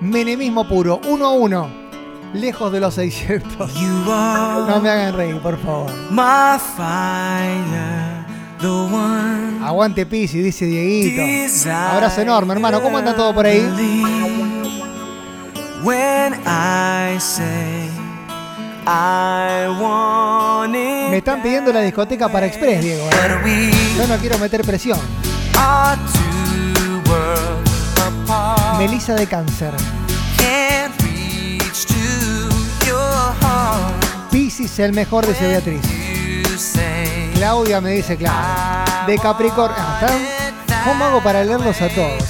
Menemismo 0.00 0.66
puro, 0.66 1.00
1 1.06 1.26
a 1.26 1.32
1. 1.32 1.86
Lejos 2.34 2.72
de 2.72 2.80
los 2.80 2.94
600. 2.94 3.74
No 3.74 4.80
me 4.80 4.90
hagan 4.90 5.14
reír, 5.16 5.38
por 5.40 5.58
favor. 5.58 5.90
My 6.10 6.58
fire, 6.76 8.24
the 8.60 8.66
one. 8.66 9.64
Aguante 9.64 10.06
Pisi, 10.06 10.40
dice 10.40 10.64
Dieguito. 10.64 11.22
Abrazo 11.70 12.22
enorme, 12.22 12.54
hermano. 12.54 12.82
¿Cómo 12.82 12.98
anda 12.98 13.14
todo 13.14 13.34
por 13.34 13.46
ahí? 13.46 13.60
When 15.82 16.34
I 16.46 17.18
say. 17.20 17.90
Me 21.10 21.16
están 21.18 21.42
pidiendo 21.42 21.72
la 21.72 21.80
discoteca 21.80 22.28
para 22.28 22.46
Express, 22.46 22.82
Diego. 22.82 23.08
¿eh? 23.10 23.72
Yo 23.96 24.06
no 24.06 24.16
quiero 24.18 24.38
meter 24.38 24.62
presión. 24.62 25.00
Melissa 28.78 29.14
de 29.14 29.26
Cáncer. 29.26 29.74
Can't 30.36 30.94
reach 31.02 31.86
to 31.86 31.94
your 32.86 33.34
heart. 33.40 34.30
Piscis, 34.30 34.78
el 34.78 34.92
mejor, 34.92 35.26
dice 35.26 35.48
Beatriz. 35.48 35.82
You 35.82 36.56
say 36.56 37.32
Claudia 37.34 37.80
me 37.80 37.90
dice, 37.90 38.16
claro. 38.16 39.06
De 39.06 39.18
Capricornio. 39.18 39.76
Ah. 39.78 40.00
¿Cómo 40.84 41.04
hago 41.04 41.22
para 41.22 41.42
leerlos 41.42 41.80
a 41.82 41.88
todos? 41.88 42.22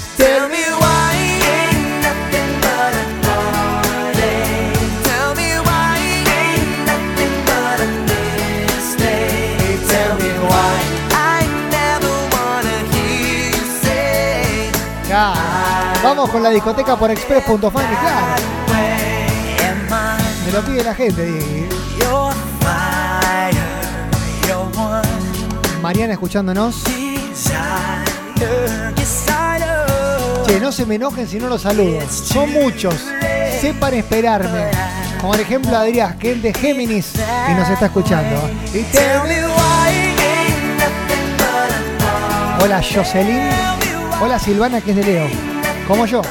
Con 16.30 16.42
la 16.42 16.50
discoteca 16.50 16.97
por 16.97 17.11
express.fan 17.11 17.61
claro. 17.71 17.87
Me 20.45 20.52
lo 20.52 20.62
pide 20.62 20.85
la 20.85 20.95
gente, 20.95 21.68
Mariana 25.80 26.12
escuchándonos. 26.14 26.83
Che, 30.47 30.61
no 30.61 30.73
se 30.73 30.85
me 30.85 30.97
enojen 30.97 31.28
si 31.28 31.38
no 31.38 31.49
los 31.49 31.62
saludo. 31.62 32.00
Son 32.11 32.52
muchos. 32.52 32.95
Sepan 33.61 33.95
esperarme. 33.95 34.71
Como 35.21 35.33
por 35.33 35.40
ejemplo 35.40 35.76
Adrián, 35.76 36.18
que 36.18 36.33
es 36.33 36.42
de 36.42 36.52
Géminis 36.52 37.12
y 37.50 37.54
nos 37.54 37.68
está 37.68 37.87
escuchando. 37.87 38.50
Hola 42.62 42.83
Jocelyn. 42.83 43.49
Hola 44.21 44.38
Silvana, 44.38 44.80
que 44.80 44.90
es 44.90 44.97
de 44.97 45.04
Leo. 45.04 45.56
Como 45.87 46.07
yo. 46.07 46.23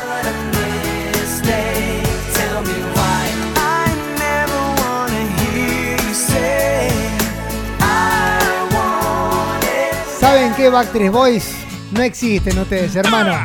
¿Saben 10.19 10.53
qué 10.56 10.69
Backstreet 10.69 11.12
Boys? 11.12 11.51
No 11.91 12.01
existen 12.01 12.58
ustedes, 12.60 12.95
hermano. 12.95 13.36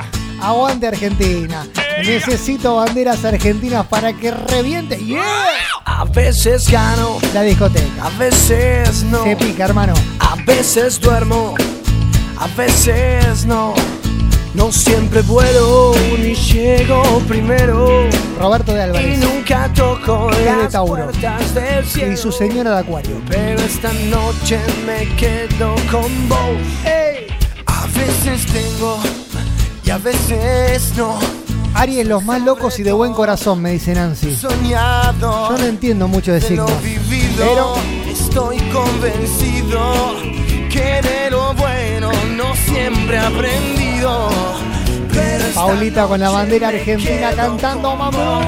Aguante 0.41 0.87
Argentina. 0.87 1.67
Necesito 1.99 2.77
banderas 2.77 3.25
argentinas 3.25 3.87
para 3.87 4.13
que 4.15 4.31
reviente. 4.31 4.97
¡Yeah! 5.05 5.23
A 5.85 6.05
veces 6.05 6.69
gano, 6.71 7.19
La 7.35 7.43
discoteca. 7.43 8.07
a 8.07 8.11
veces 8.19 9.03
no. 9.05 9.25
Se 9.25 9.37
pica, 9.37 9.65
hermano. 9.67 9.93
A 10.21 10.37
veces 10.47 10.99
duermo, 11.01 11.55
a 12.39 12.47
veces 12.57 13.45
no. 13.45 13.75
No 14.55 14.73
siempre 14.73 15.23
vuelo 15.23 15.93
ni 16.19 16.35
llego 16.35 17.03
primero. 17.29 18.09
Roberto 18.39 18.73
de 18.73 18.79
Y 18.79 18.83
Álvarez. 18.83 19.19
nunca 19.21 19.73
toco 19.73 20.29
de 20.35 20.45
las 20.45 20.73
Tauro. 20.73 21.07
del 21.55 21.85
cielo. 21.87 22.13
Y 22.13 22.17
su 22.17 22.33
señora 22.33 22.71
de 22.73 22.79
Acuario. 22.81 23.17
Pero 23.29 23.61
esta 23.61 23.93
noche 23.93 24.59
me 24.85 25.07
quedo 25.17 25.75
con 25.91 26.29
vos. 26.29 26.39
A 27.67 27.87
veces 27.87 28.47
tengo 28.47 28.99
y 29.85 29.91
a 29.91 29.99
veces 29.99 30.93
no. 30.97 31.19
Aries, 31.73 32.05
los 32.09 32.25
más 32.25 32.43
locos 32.43 32.81
y 32.81 32.83
de 32.83 32.91
buen 32.93 33.13
corazón, 33.13 33.63
me 33.63 33.71
dice 33.71 33.95
Nancy. 33.95 34.35
Soñado 34.35 35.51
Yo 35.51 35.59
no 35.59 35.65
entiendo 35.65 36.09
mucho 36.09 36.33
de 36.33 36.41
de 36.41 36.47
signos. 36.49 36.73
Pero 37.39 37.75
Estoy 38.11 38.59
convencido 38.73 40.15
que 40.69 41.01
de 41.03 41.31
lo 41.31 41.50
siempre 42.73 43.17
he 43.17 43.21
aprendido. 43.21 44.31
Paulita 45.55 46.07
con 46.07 46.21
la 46.21 46.31
bandera 46.31 46.69
argentina 46.69 47.33
cantando, 47.35 47.97
mamá. 47.97 48.41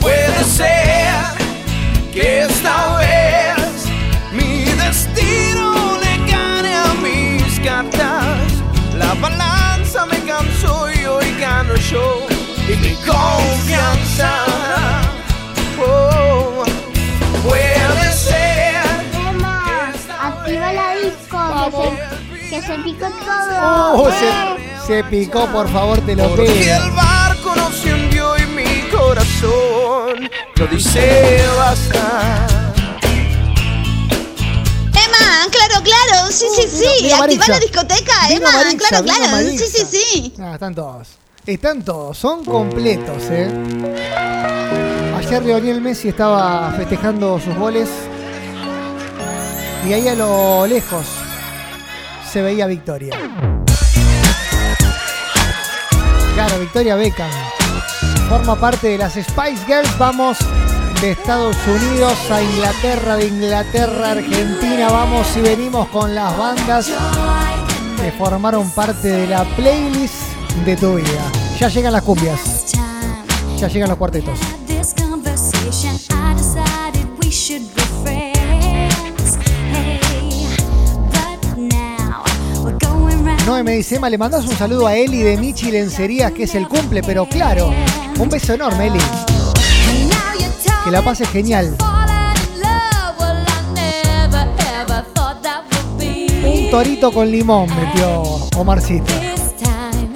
Puede 0.00 0.44
ser 0.44 1.14
que 2.12 2.42
esta 2.42 2.96
vez 2.98 3.86
mi 4.32 4.64
destino 4.64 5.96
le 6.02 6.30
gane 6.30 6.74
a 6.74 6.94
mis 7.02 7.58
cartas. 7.60 8.52
La 8.98 9.14
balanza 9.14 10.04
me 10.06 10.18
cansó 10.20 10.88
y 10.92 11.04
hoy 11.06 11.34
gano 11.40 11.74
yo. 11.76 12.26
Y 12.68 12.76
mi 12.76 12.94
confianza. 12.96 14.30
Que 22.54 22.62
se, 22.62 22.78
picó 22.78 23.06
todo. 23.06 23.94
Oh, 23.94 24.10
se, 24.10 24.86
se 24.86 25.04
picó, 25.04 25.46
por 25.48 25.68
favor, 25.72 26.00
te 26.02 26.14
lo 26.14 26.28
Porque 26.28 26.44
pido. 26.44 26.84
el 26.84 26.90
barco 26.92 27.54
no 27.56 27.72
se 27.72 27.92
hundió 27.92 28.36
y 28.38 28.46
mi 28.46 28.88
corazón 28.90 30.30
lo 30.54 30.66
dice 30.68 31.42
basta. 31.56 32.46
Emma, 34.92 35.50
claro, 35.50 35.82
claro, 35.82 36.30
sí, 36.30 36.46
sí, 36.54 36.68
sí. 36.68 37.02
Mira, 37.02 37.18
Activa 37.18 37.48
la 37.48 37.58
discoteca, 37.58 38.28
Vino 38.28 38.48
Emma, 38.48 38.76
claro, 38.78 39.04
claro. 39.04 39.36
Sí, 39.50 39.58
sí, 39.58 39.86
sí. 39.90 40.34
Ah, 40.40 40.54
están 40.54 40.74
todos. 40.74 41.08
Están 41.46 41.82
todos, 41.84 42.16
son 42.16 42.44
completos, 42.44 43.24
¿eh? 43.30 43.50
Ayer 45.18 45.44
Lionel 45.44 45.80
Messi 45.80 46.08
estaba 46.08 46.72
festejando 46.76 47.38
sus 47.40 47.54
goles 47.56 47.88
y 49.86 49.92
ahí 49.92 50.08
a 50.08 50.14
lo 50.14 50.66
lejos 50.66 51.04
se 52.34 52.42
veía 52.42 52.66
Victoria. 52.66 53.16
Claro, 56.34 56.58
Victoria 56.58 56.96
Beckham. 56.96 57.30
Forma 58.28 58.56
parte 58.56 58.88
de 58.88 58.98
las 58.98 59.12
Spice 59.12 59.64
Girls. 59.68 59.96
Vamos 59.98 60.38
de 61.00 61.12
Estados 61.12 61.56
Unidos 61.68 62.18
a 62.32 62.42
Inglaterra, 62.42 63.16
de 63.18 63.28
Inglaterra 63.28 64.08
a 64.08 64.10
Argentina. 64.10 64.90
Vamos 64.90 65.28
y 65.36 65.42
venimos 65.42 65.86
con 65.90 66.12
las 66.12 66.36
bandas 66.36 66.90
que 68.02 68.10
formaron 68.10 68.68
parte 68.70 69.06
de 69.06 69.28
la 69.28 69.44
playlist 69.54 70.32
de 70.66 70.76
tu 70.76 70.96
vida. 70.96 71.30
Ya 71.60 71.68
llegan 71.68 71.92
las 71.92 72.02
cumbias. 72.02 72.74
Ya 73.60 73.68
llegan 73.68 73.90
los 73.90 73.98
cuartetos. 73.98 74.40
Me 83.62 83.72
dice, 83.72 83.96
Emma, 83.96 84.10
le 84.10 84.18
mandas 84.18 84.44
un 84.46 84.56
saludo 84.56 84.86
a 84.86 84.96
Eli 84.96 85.22
de 85.22 85.36
Michi 85.36 85.70
Lencerías, 85.70 86.32
que 86.32 86.44
es 86.44 86.54
el 86.54 86.66
cumple, 86.66 87.02
pero 87.02 87.26
claro, 87.26 87.72
un 88.18 88.28
beso 88.28 88.54
enorme, 88.54 88.88
Eli. 88.88 88.98
Que 90.84 90.90
la 90.90 91.02
pases 91.02 91.28
genial. 91.28 91.76
Un 96.44 96.70
torito 96.70 97.12
con 97.12 97.30
limón 97.30 97.68
metió 97.76 98.22
Omarcito. 98.56 99.12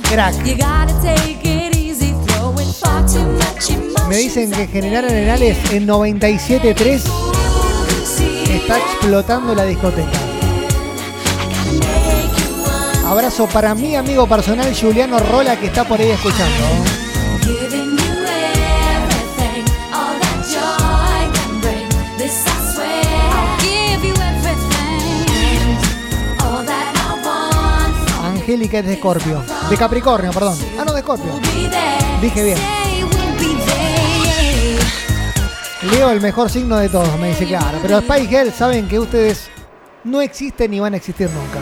Crack. 0.02 0.34
Me 4.08 4.16
dicen 4.16 4.50
que 4.50 4.66
generaron 4.66 5.10
en 5.10 5.28
Ales 5.28 5.58
en 5.70 5.86
97.3 5.86 7.02
Está 8.50 8.78
explotando 8.78 9.54
la 9.54 9.64
discoteca. 9.64 10.17
Abrazo 13.18 13.48
para 13.48 13.74
mi 13.74 13.96
amigo 13.96 14.28
personal 14.28 14.72
Juliano 14.80 15.18
Rola 15.18 15.58
que 15.58 15.66
está 15.66 15.82
por 15.82 15.98
ahí 15.98 16.10
escuchando. 16.10 16.54
Angélica 28.22 28.78
es 28.78 28.86
de 28.86 28.92
Escorpio. 28.92 29.42
De 29.68 29.76
Capricornio, 29.76 30.30
perdón. 30.30 30.56
Ah, 30.78 30.84
no, 30.86 30.92
de 30.92 31.00
Escorpio. 31.00 31.32
Dije 32.22 32.44
bien. 32.44 32.58
Leo 35.90 36.12
el 36.12 36.20
mejor 36.20 36.50
signo 36.50 36.76
de 36.76 36.88
todos, 36.88 37.18
me 37.18 37.30
dice 37.30 37.46
claro. 37.46 37.80
Pero 37.82 38.00
Spy 38.00 38.28
Girl 38.28 38.52
saben 38.52 38.86
que 38.86 39.00
ustedes 39.00 39.50
no 40.04 40.20
existen 40.20 40.70
ni 40.70 40.78
van 40.78 40.94
a 40.94 40.98
existir 40.98 41.28
nunca. 41.30 41.58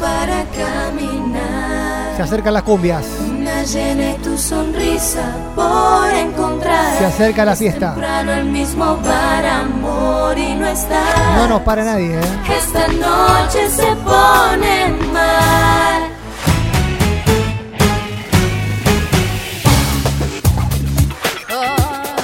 Para 0.00 0.44
caminar. 0.44 2.16
Se 2.16 2.22
acercan 2.22 2.54
las 2.54 2.62
cumbias. 2.62 3.04
Una 3.28 3.62
llena 3.64 4.10
y 4.10 4.14
tu 4.18 4.38
sonrisa 4.38 5.22
por 5.54 6.10
encontrar. 6.12 6.98
Se 6.98 7.06
acerca 7.06 7.44
la 7.44 7.56
fiesta. 7.56 7.96
El 8.20 8.44
mismo 8.46 8.96
bar, 8.98 9.44
amor 9.44 10.38
y 10.38 10.54
no 10.54 10.66
está. 10.66 11.02
No 11.36 11.48
nos 11.48 11.62
para 11.62 11.84
nadie, 11.84 12.18
¿eh? 12.18 12.22
Esta 12.56 12.86
noche 12.88 13.68
se 13.68 13.96
pone 13.96 14.88
mal. 15.12 16.10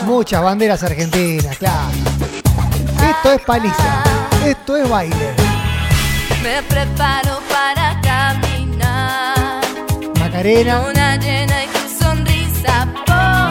Muchas 0.07 0.43
banderas 0.43 0.83
argentinas, 0.83 1.57
claro. 1.57 1.89
Esto 3.09 3.33
es 3.33 3.41
paliza. 3.43 4.03
Esto 4.45 4.77
es 4.77 4.89
baile. 4.89 5.40
Me 6.43 6.63
preparo 6.63 7.41
para 7.49 8.01
caminar. 8.01 9.61
Macarena, 10.19 10.81
Una 10.89 11.17
llena 11.17 11.65
y 11.65 11.67
tu 11.69 12.05
sonrisa 12.05 12.87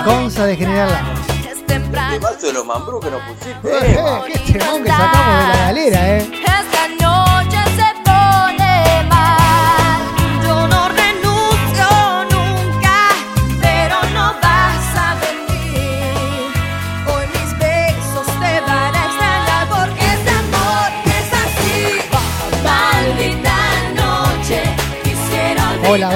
Gonza 0.06 0.46
de 0.46 0.56
General 0.56 0.90
Lagos. 0.92 1.20
es 1.52 1.66
temprano. 1.68 2.14
Temazo 2.14 2.48
de 2.48 2.54
los 2.54 2.66
mambrú 2.66 3.00
que 3.00 3.12
nos 3.12 3.22
pusiste. 3.24 3.68
Eh, 3.68 4.00
eh, 4.28 4.42
qué 4.48 4.54
temón 4.60 4.84
que 4.84 4.90
sacamos 4.90 5.38
de 5.38 5.48
la 5.48 5.58
galera, 5.58 6.18
¿eh? 6.18 6.39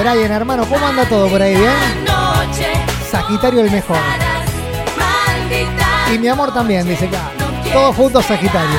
Brian, 0.04 0.32
hermano, 0.32 0.66
¿cómo 0.68 0.86
anda 0.86 1.08
todo 1.08 1.28
por 1.28 1.40
ahí? 1.40 1.56
¿Bien? 1.56 1.72
Sagitario 3.10 3.62
el 3.62 3.70
mejor. 3.70 3.96
Y 6.12 6.18
mi 6.18 6.28
amor 6.28 6.52
también, 6.52 6.86
dice 6.86 7.06
acá. 7.06 7.30
Todos 7.72 7.96
juntos 7.96 8.26
Sagitario. 8.26 8.78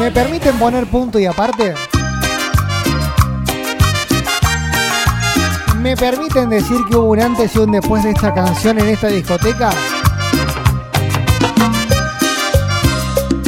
¿Me 0.00 0.10
permiten 0.10 0.58
poner 0.58 0.86
punto 0.86 1.18
y 1.18 1.26
aparte? 1.26 1.74
¿Me 5.76 5.94
permiten 5.98 6.48
decir 6.48 6.78
que 6.88 6.96
hubo 6.96 7.10
un 7.10 7.20
antes 7.20 7.54
y 7.54 7.58
un 7.58 7.72
después 7.72 8.02
de 8.04 8.12
esta 8.12 8.32
canción 8.32 8.78
en 8.78 8.88
esta 8.88 9.08
discoteca? 9.08 9.68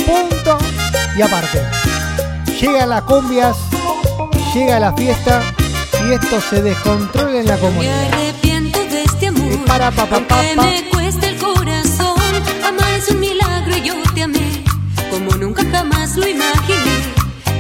Punto 0.05 0.59
y 1.17 1.23
aparte. 1.23 1.63
Llegan 2.61 2.91
las 2.91 3.03
cumbias, 3.03 3.57
llega 4.55 4.81
la 4.81 4.93
fiesta 4.93 5.43
y 6.09 6.13
esto 6.13 6.41
se 6.41 6.63
descontrola 6.63 7.41
en 7.41 7.47
la 7.47 7.55
Me 7.55 7.61
comunidad. 7.61 8.13
arrepiento 8.13 8.79
de 8.87 9.03
este 9.03 9.27
amor. 9.29 9.65
para, 9.67 9.91
pa, 9.91 10.07
pa, 10.07 10.21
me 10.57 10.89
cuesta 10.91 11.27
el 11.29 11.37
corazón. 11.37 12.17
Amar 12.67 12.93
es 12.95 13.09
un 13.09 13.21
milagro 13.21 13.77
y 13.77 13.83
yo 13.83 13.95
te 14.15 14.23
amé. 14.23 14.65
Como 15.11 15.33
nunca 15.37 15.65
jamás 15.71 16.17
lo 16.17 16.29
imaginé. 16.29 16.97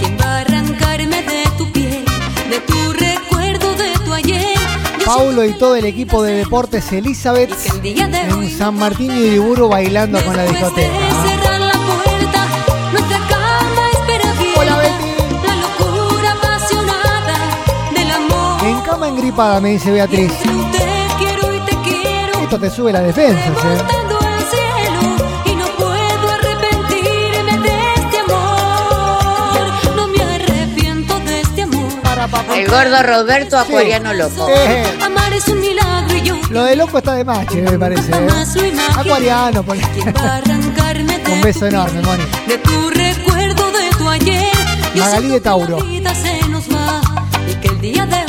¿Quién 0.00 0.16
va 0.20 0.24
a 0.36 0.40
arrancarme 0.40 1.22
de 1.22 1.44
tu 1.56 1.70
piel? 1.72 2.04
De 2.50 2.60
tu 2.60 2.92
recuerdo, 2.92 3.74
de 3.74 3.90
tu 4.04 4.12
ayer. 4.12 4.46
Yo 5.00 5.04
Paulo 5.06 5.44
y 5.44 5.52
todo 5.54 5.76
el 5.76 5.84
equipo 5.84 6.22
de 6.22 6.34
deportes 6.34 6.92
Elizabeth 6.92 7.50
de 7.82 7.90
en 7.90 8.50
San 8.50 8.74
Martín 8.76 9.12
y 9.12 9.38
Uriburu 9.38 9.68
bailando 9.68 10.22
con 10.24 10.36
la 10.36 10.44
discoteca. 10.44 11.07
Me 19.38 19.70
dice 19.70 19.92
Beatriz. 19.92 20.32
Te 20.72 21.06
quiero 21.16 21.54
y 21.54 21.60
te 21.60 21.76
quiero. 21.82 22.40
Esto 22.42 22.58
te 22.58 22.68
sube 22.70 22.92
la 22.92 23.00
defensa, 23.00 23.48
¿eh? 23.50 23.78
El 32.54 32.66
gordo 32.66 33.02
Roberto 33.02 33.58
Acuariano 33.58 34.12
Loco. 34.12 34.48
Eh, 34.48 34.84
Amar 35.04 35.32
es 35.32 35.46
un 35.48 35.60
milagro 35.60 36.16
y 36.16 36.22
yo 36.22 36.34
lo 36.50 36.64
de 36.64 36.74
loco 36.74 36.98
está 36.98 37.14
de 37.14 37.24
mache, 37.24 37.62
me 37.62 37.78
parece. 37.78 38.10
¿eh? 38.10 38.72
Acuariano, 38.96 39.62
por 39.62 39.76
¿Quién 39.76 40.12
va 40.16 40.20
a 40.22 40.36
arrancarme 40.38 41.18
de 41.18 41.32
Un 41.34 41.40
beso 41.42 41.66
enorme, 41.66 42.02
Moni. 42.02 42.24
de 42.48 42.58
tu 42.58 42.90
recuerdo 42.90 43.70
de 43.70 43.90
tu 43.96 44.08
ayer? 44.08 44.52
Magalí 44.96 45.28
de 45.28 45.40
Tauro. 45.40 45.78
Y 45.86 46.00
que 47.60 47.68
el 47.68 47.80
día 47.80 48.06
de. 48.06 48.27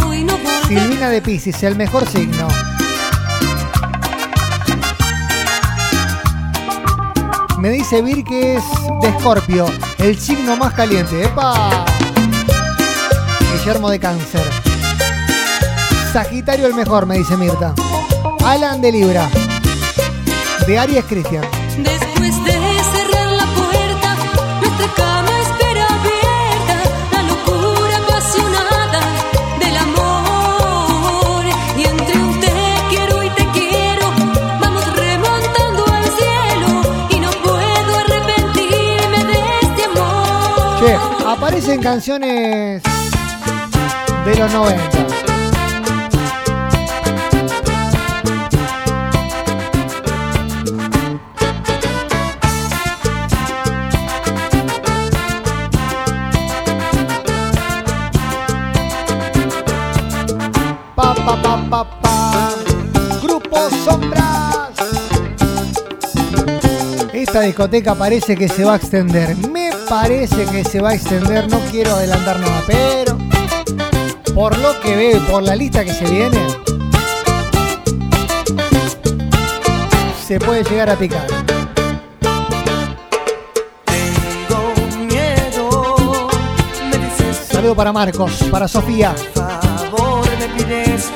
Silvina 0.67 1.09
de 1.09 1.21
Pisces, 1.21 1.63
el 1.63 1.75
mejor 1.75 2.07
signo. 2.07 2.47
Me 7.57 7.69
dice 7.69 8.01
Vir 8.01 8.23
que 8.23 8.55
es 8.55 8.63
de 9.01 9.09
Escorpio, 9.09 9.65
el 9.97 10.17
signo 10.17 10.55
más 10.55 10.73
caliente. 10.73 11.23
¡Epa! 11.23 11.85
Guillermo 13.51 13.89
de 13.89 13.99
Cáncer. 13.99 14.49
Sagitario 16.13 16.65
el 16.65 16.73
mejor, 16.73 17.05
me 17.05 17.17
dice 17.17 17.35
Mirta. 17.35 17.73
Alan 18.45 18.81
de 18.81 18.91
Libra. 18.91 19.29
De 20.65 20.79
Aries 20.79 21.05
Cristian. 21.05 21.43
Después 21.77 22.43
de 22.45 22.68
aparecen 41.69 41.83
canciones 41.83 42.81
de 44.25 44.35
los 44.35 44.51
90. 44.51 44.89
Pa, 60.95 61.13
pa, 61.13 61.41
pa, 61.41 61.69
pa, 61.69 62.01
pa. 62.01 62.55
Grupo 63.21 63.69
Sombras. 63.85 64.23
Esta 67.13 67.41
discoteca 67.41 67.93
parece 67.93 68.35
que 68.35 68.47
se 68.47 68.63
va 68.63 68.73
a 68.73 68.75
extender. 68.77 69.35
Parece 69.89 70.45
que 70.45 70.63
se 70.63 70.79
va 70.79 70.89
a 70.89 70.93
extender. 70.93 71.49
No 71.49 71.59
quiero 71.71 71.95
adelantar 71.95 72.39
nada, 72.39 72.63
pero 72.67 73.17
por 74.33 74.57
lo 74.59 74.79
que 74.79 74.95
veo 74.95 75.17
y 75.17 75.19
por 75.21 75.43
la 75.43 75.55
lista 75.55 75.83
que 75.83 75.93
se 75.93 76.05
viene, 76.05 76.37
se 80.25 80.39
puede 80.39 80.63
llegar 80.63 80.89
a 80.91 80.95
picar. 80.95 81.25
Tengo 83.85 84.73
miedo, 85.07 86.29
me 86.91 86.97
dices 86.97 87.47
Saludo 87.51 87.75
para 87.75 87.91
Marcos, 87.91 88.43
para 88.51 88.67
Sofía, 88.67 89.13
favor, 89.33 90.25
me 90.39 90.47
pides 90.63 91.09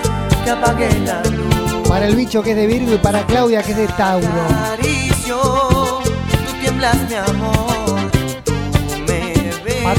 que 0.44 0.50
apague 0.50 0.90
la 1.06 1.22
luz. 1.24 1.88
para 1.88 2.08
el 2.08 2.16
bicho 2.16 2.42
que 2.42 2.52
es 2.52 2.58
de 2.58 2.68
Virgo 2.68 2.96
y 2.96 2.98
para 2.98 3.26
Claudia 3.26 3.62
que 3.62 3.72
es 3.72 3.78
de 3.78 3.88
Tauro. 3.88 4.28
Acaricio, 4.50 5.38
tú 5.38 6.54
tiemblas 6.60 6.98
mi 7.08 7.16
amor, 7.16 7.32
tú 7.32 7.32
me 7.34 7.52
besas, 7.54 7.63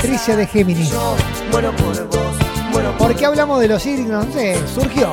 Patricia 0.04 0.36
de 0.36 0.46
Géminis. 0.46 0.90
yo 0.90 1.16
muero 1.50 1.74
por 1.76 2.06
vos, 2.08 2.36
muero 2.72 2.90
por 2.98 3.06
¿Por 3.06 3.16
qué 3.16 3.24
hablamos 3.24 3.58
de 3.58 3.68
los 3.68 3.82
signos? 3.82 4.26
No 4.26 4.32
sé, 4.34 4.54
surgió. 4.66 5.10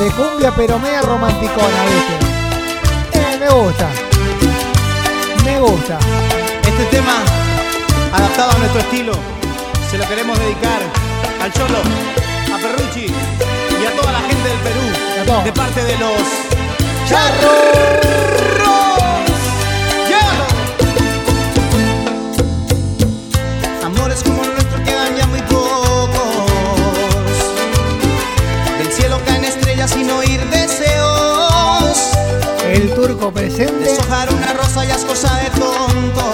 De 0.00 0.10
cumbia, 0.12 0.50
pero 0.56 0.78
media 0.78 1.02
romanticona, 1.02 1.84
¿viste? 1.92 3.18
Eh, 3.18 3.36
me 3.38 3.50
gusta. 3.50 3.86
Me 5.44 5.60
gusta. 5.60 5.98
Este 6.66 6.84
tema, 6.86 7.16
adaptado 8.10 8.50
a 8.50 8.58
nuestro 8.60 8.80
estilo, 8.80 9.12
se 9.90 9.98
lo 9.98 10.08
queremos 10.08 10.38
dedicar 10.38 10.80
al 11.42 11.52
Cholo, 11.52 11.80
a 11.80 12.56
Perrucci 12.56 13.06
y 13.08 13.86
a 13.86 13.90
toda 14.00 14.12
la 14.12 14.20
gente 14.20 14.48
del 14.48 14.58
Perú, 14.60 15.44
de 15.44 15.52
parte 15.52 15.84
de 15.84 15.98
los 15.98 16.22
Charros. 17.06 18.89
Turco 33.00 33.32
presente. 33.32 33.84
Deshojar 33.84 34.32
una 34.32 34.52
rosa 34.52 34.84
ya 34.84 34.94
es 34.94 35.04
cosa 35.04 35.34
de 35.36 35.50
tontos. 35.50 36.24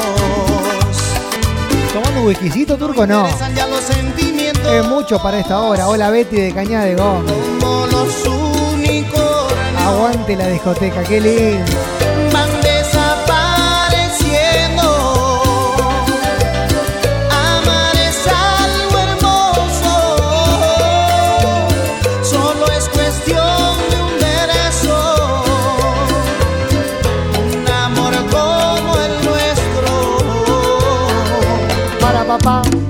¿Tomando 1.93 2.21
un 2.21 2.27
whiskycito 2.27 2.77
turco? 2.77 3.07
No. 3.07 3.27
Es 3.27 4.85
mucho 4.87 5.23
para 5.23 5.39
esta 5.39 5.61
hora. 5.61 5.89
Hola 5.89 6.11
Betty 6.11 6.37
de 6.37 6.53
Cañada 6.53 6.85
de 6.87 6.97
Gómez. 6.97 7.33
Aguante 9.79 10.35
la 10.37 10.49
discoteca, 10.49 11.05
qué 11.05 11.21
lindo. 11.21 12.06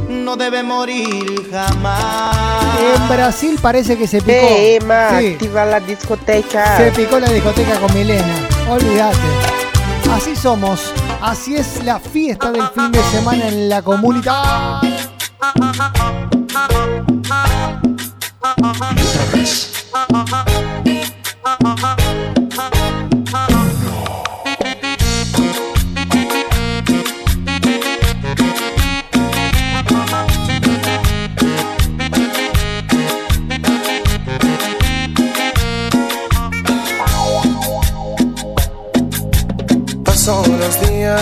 No 0.08 0.36
debe 0.36 0.62
morir 0.62 1.48
jamás. 1.50 2.78
En 2.78 3.08
Brasil 3.08 3.58
parece 3.62 3.96
que 3.96 4.06
se 4.06 4.18
picó. 4.20 4.32
Hey, 4.38 4.78
Emma, 4.82 5.18
Sí, 5.18 5.32
activa 5.32 5.64
la 5.64 5.80
discoteca. 5.80 6.76
se 6.76 6.92
picó 6.92 7.18
la 7.18 7.30
discoteca 7.30 7.78
con 7.80 7.94
Milena. 7.94 8.34
Olvídate. 8.68 9.16
Así 10.12 10.36
somos. 10.36 10.92
Así 11.22 11.56
es 11.56 11.82
la 11.84 11.98
fiesta 11.98 12.52
del 12.52 12.68
fin 12.68 12.92
de 12.92 13.02
semana 13.04 13.48
en 13.48 13.68
la 13.70 13.80
comunidad. 13.80 14.82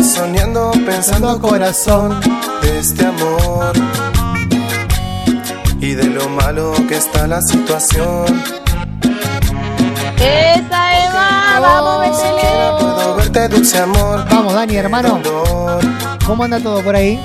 Soñando, 0.03 0.73
pensando 0.87 1.41
corazón 1.41 2.21
de 2.63 2.79
este 2.79 3.07
amor 3.07 3.73
y 5.81 5.93
de 5.93 6.05
lo 6.05 6.29
malo 6.29 6.75
que 6.89 6.97
está 6.97 7.27
la 7.27 7.41
situación. 7.43 8.25
Esa 10.17 11.07
Eva, 11.07 11.61
vamos, 11.61 12.01
métele. 12.01 12.51
Puedo 12.81 13.17
verte 13.17 13.49
dulce 13.49 13.79
amor. 13.79 14.25
Vamos, 14.31 14.55
Dani, 14.55 14.77
hermano. 14.77 15.21
¿Cómo 16.27 16.45
anda 16.45 16.59
todo 16.59 16.83
por 16.83 16.97
ahí? 16.97 17.21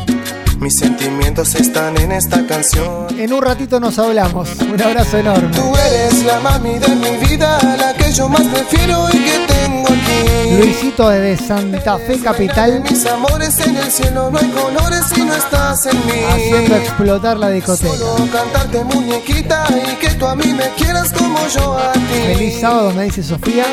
Mis 0.59 0.75
sentimientos 0.77 1.55
están 1.55 1.97
en 1.97 2.11
esta 2.11 2.45
canción. 2.45 3.07
En 3.17 3.31
un 3.31 3.41
ratito 3.41 3.79
nos 3.79 3.97
hablamos. 3.97 4.49
Un 4.59 4.81
abrazo 4.81 5.17
enorme. 5.17 5.55
Tú 5.55 5.73
eres 5.87 6.25
la 6.25 6.39
mami 6.41 6.77
de 6.77 6.95
mi 6.95 7.15
vida, 7.27 7.57
la 7.77 7.93
que 7.93 8.11
yo 8.11 8.27
más 8.27 8.41
prefiero 8.41 9.07
y 9.13 9.19
que 9.19 9.45
tengo 9.47 9.87
aquí. 9.87 10.57
Luisito 10.57 11.07
desde 11.07 11.47
Santa 11.47 11.97
Fe 11.99 12.19
Capital 12.19 12.83
Mis 12.83 13.05
amores 13.05 13.59
en 13.65 13.77
el 13.77 13.89
cielo 13.89 14.29
no 14.29 14.37
hay 14.37 14.49
colores 14.49 15.05
si 15.13 15.21
no 15.21 15.33
estás 15.33 15.85
en 15.85 15.95
mí. 16.05 16.23
haciendo 16.29 16.75
explotar 16.75 17.37
la 17.37 17.51
discoteca. 17.51 17.95
Solo 17.95 18.29
cantarte 18.29 18.83
muñequita 18.83 19.65
y 19.69 19.95
que 19.95 20.09
tú 20.15 20.25
a 20.25 20.35
mí 20.35 20.53
me 20.53 20.67
quieras 20.75 21.13
como 21.13 21.39
yo 21.47 21.77
a 21.77 21.93
ti. 21.93 21.99
Feliz 22.33 22.59
sábado, 22.59 22.91
me 22.93 23.05
dice 23.05 23.23
Sofía. 23.23 23.65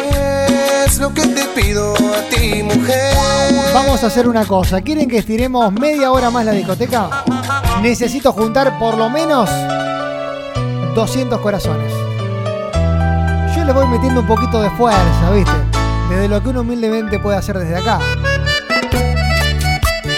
Es 0.87 1.01
lo 1.01 1.13
que 1.13 1.27
te 1.27 1.45
pido 1.47 1.95
a 1.95 2.21
ti, 2.31 2.63
mujer. 2.63 3.13
Vamos 3.75 4.05
a 4.05 4.07
hacer 4.07 4.29
una 4.29 4.45
cosa. 4.45 4.81
¿Quieren 4.81 5.09
que 5.09 5.19
estiremos 5.19 5.73
media 5.73 6.13
hora 6.13 6.31
más 6.31 6.45
la 6.45 6.53
discoteca? 6.53 7.25
Necesito 7.83 8.33
juntar 8.33 8.79
por 8.79 8.97
lo 8.97 9.11
menos 9.11 9.51
200 10.95 11.41
corazones. 11.41 11.93
Yo 13.57 13.65
le 13.65 13.73
voy 13.73 13.89
metiendo 13.89 14.21
un 14.21 14.29
poquito 14.29 14.63
de 14.63 14.71
fuerza, 14.71 15.31
¿viste? 15.35 15.51
Desde 16.09 16.29
lo 16.29 16.41
que 16.41 16.51
uno 16.51 16.61
humildemente 16.61 17.19
puede 17.19 17.37
hacer 17.37 17.59
desde 17.59 17.77
acá. 17.77 17.99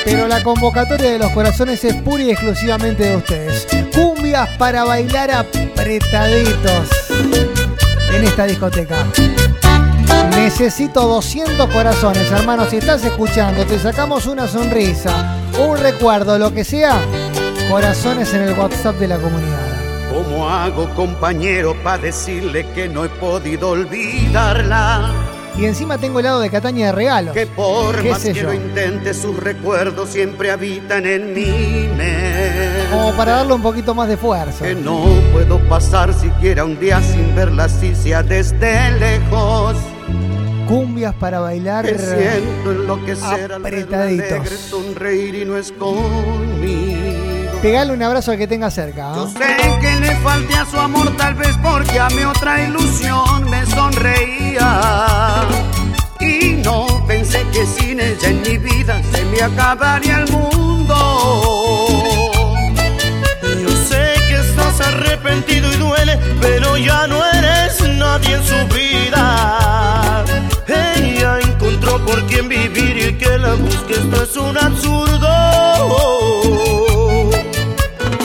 Pero 0.04 0.28
la 0.28 0.42
convocatoria 0.42 1.12
de 1.12 1.18
los 1.18 1.30
corazones 1.32 1.82
es 1.82 1.94
pura 2.02 2.22
y 2.22 2.30
exclusivamente 2.30 3.04
de 3.04 3.16
ustedes. 3.16 3.66
Cumbias 3.94 4.48
para 4.58 4.84
bailar 4.84 5.30
apretaditos 5.30 6.88
en 8.14 8.24
esta 8.24 8.44
discoteca. 8.44 9.06
Necesito 10.48 11.06
200 11.06 11.68
corazones, 11.68 12.30
hermano. 12.30 12.64
Si 12.64 12.78
estás 12.78 13.04
escuchando, 13.04 13.66
te 13.66 13.78
sacamos 13.78 14.24
una 14.24 14.48
sonrisa, 14.48 15.36
un 15.60 15.76
recuerdo, 15.76 16.38
lo 16.38 16.54
que 16.54 16.64
sea. 16.64 16.98
Corazones 17.70 18.32
en 18.32 18.40
el 18.40 18.58
WhatsApp 18.58 18.96
de 18.96 19.08
la 19.08 19.18
comunidad. 19.18 19.60
¿Cómo 20.10 20.48
hago, 20.48 20.88
compañero, 20.94 21.76
para 21.84 21.98
decirle 21.98 22.66
que 22.74 22.88
no 22.88 23.04
he 23.04 23.10
podido 23.10 23.72
olvidarla? 23.72 25.12
Y 25.58 25.66
encima 25.66 25.98
tengo 25.98 26.18
helado 26.18 26.40
de 26.40 26.48
Cataña 26.48 26.86
de 26.86 26.92
regalo. 26.92 27.34
Que 27.34 27.46
por 27.46 28.00
¿Qué 28.00 28.08
más 28.08 28.22
que 28.22 28.32
yo? 28.32 28.44
lo 28.44 28.54
intente, 28.54 29.12
sus 29.12 29.36
recuerdos 29.36 30.08
siempre 30.08 30.50
habitan 30.50 31.04
en 31.04 31.34
mi 31.34 31.88
mente. 31.88 32.86
Como 32.90 33.12
para 33.12 33.32
darle 33.32 33.52
un 33.52 33.62
poquito 33.62 33.94
más 33.94 34.08
de 34.08 34.16
fuerza. 34.16 34.64
Que 34.64 34.74
no 34.74 35.04
puedo 35.30 35.58
pasar 35.68 36.14
siquiera 36.14 36.64
un 36.64 36.80
día 36.80 37.02
sin 37.02 37.36
verla 37.36 37.64
así 37.64 37.94
sea 37.94 38.22
desde 38.22 38.92
lejos. 38.92 39.76
Cumbias 40.68 41.14
para 41.14 41.40
bailar 41.40 41.86
Que 41.86 41.98
siento 41.98 42.72
enloquecer 42.72 43.52
al 43.52 43.62
verla 43.62 43.78
apretaditos. 43.86 44.30
alegre 44.32 44.56
sonreír 44.56 45.34
y 45.36 45.44
no 45.46 45.56
es 45.56 45.72
conmigo. 45.72 46.98
Pegale 47.62 47.92
un 47.92 48.02
abrazo 48.02 48.30
al 48.32 48.38
que 48.38 48.46
tenga 48.46 48.70
cerca. 48.70 49.12
¿ah? 49.14 49.26
Sé 49.32 49.56
que 49.80 49.96
le 49.96 50.14
falte 50.16 50.54
a 50.54 50.66
su 50.66 50.78
amor 50.78 51.16
tal 51.16 51.34
vez 51.34 51.56
porque 51.62 51.98
a 51.98 52.08
mi 52.10 52.22
otra 52.22 52.62
ilusión 52.62 53.48
me 53.50 53.64
sonreía. 53.66 55.42
Y 56.20 56.60
no 56.64 56.86
pensé 57.06 57.44
que 57.52 57.64
sin 57.66 57.98
ella 58.00 58.28
en 58.28 58.42
mi 58.42 58.58
vida 58.58 59.00
se 59.12 59.24
me 59.24 59.40
acabaría 59.42 60.18
el 60.18 60.30
mundo. 60.30 60.94
Yo 63.62 63.68
sé 63.88 64.14
que 64.28 64.34
estás 64.36 64.80
arrepentido 64.82 65.72
y 65.72 65.76
duele, 65.76 66.18
pero 66.40 66.76
ya 66.76 67.06
no 67.06 67.24
eres 67.32 67.80
nadie 67.96 68.34
en 68.36 68.44
su 68.44 68.66
vida. 68.74 70.07
Encontró 71.88 72.06
por 72.06 72.26
quien 72.26 72.48
vivir 72.48 72.98
y 72.98 73.14
que 73.14 73.38
la 73.38 73.54
busque 73.54 73.94
esto 73.94 74.22
es 74.22 74.36
un 74.36 74.58
absurdo. 74.58 75.28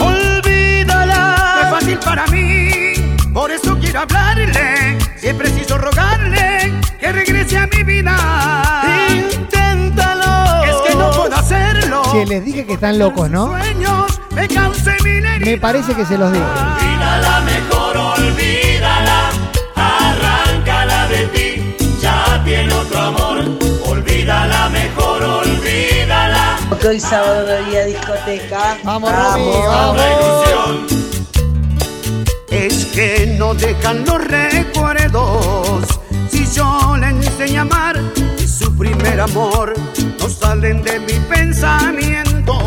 Olvídala. 0.00 1.54
No 1.54 1.60
es 1.62 1.70
fácil 1.70 1.98
para 1.98 2.26
mí, 2.26 2.92
por 3.32 3.50
eso 3.50 3.76
quiero 3.80 4.00
hablarle. 4.00 4.98
Si 5.16 5.28
es 5.28 5.34
preciso 5.34 5.78
rogarle 5.78 6.74
que 7.00 7.12
regrese 7.12 7.56
a 7.58 7.66
mi 7.66 7.82
vida. 7.82 8.16
Inténtalo. 9.10 10.64
Es 10.64 10.76
que 10.86 10.94
no 10.96 11.10
puedo 11.12 11.34
hacerlo. 11.34 12.02
Che, 12.12 12.26
les 12.26 12.44
dije 12.44 12.66
que 12.66 12.74
están 12.74 12.98
locos, 12.98 13.30
¿no? 13.30 13.46
Sueños 13.46 14.20
me 14.32 14.46
causé 14.48 14.96
mil 15.02 15.24
heridas. 15.24 15.48
Me 15.48 15.58
parece 15.58 15.94
que 15.94 16.04
se 16.04 16.18
los 16.18 16.30
digo. 16.32 16.44
Olvídala, 16.44 17.40
mejor 17.40 17.96
olvídala. 17.96 19.30
Arráncala 19.74 21.08
de 21.08 21.26
ti, 21.28 21.76
ya 22.00 22.42
tiene 22.44 22.74
otro 22.94 23.00
amor. 23.00 23.44
Olvídala, 23.86 24.68
mejor 24.70 25.22
olvídala. 25.22 26.58
Porque 26.68 26.88
hoy 26.88 27.00
sábado 27.00 27.46
no 27.46 27.66
había 27.66 27.84
discoteca. 27.86 28.78
Vamos, 28.84 29.10
vamos. 29.12 30.80
Es 32.50 32.86
que 32.86 33.34
no 33.38 33.54
dejan 33.54 34.04
los 34.04 34.24
recuerdos. 34.24 35.86
Si 36.30 36.46
yo 36.52 36.96
le 36.98 37.08
enseño 37.08 37.60
a 37.60 37.62
amar 37.62 38.00
y 38.38 38.46
su 38.46 38.74
primer 38.76 39.20
amor 39.20 39.74
no 40.20 40.28
salen 40.28 40.82
de 40.82 41.00
mi 41.00 41.14
pensamiento. 41.28 42.58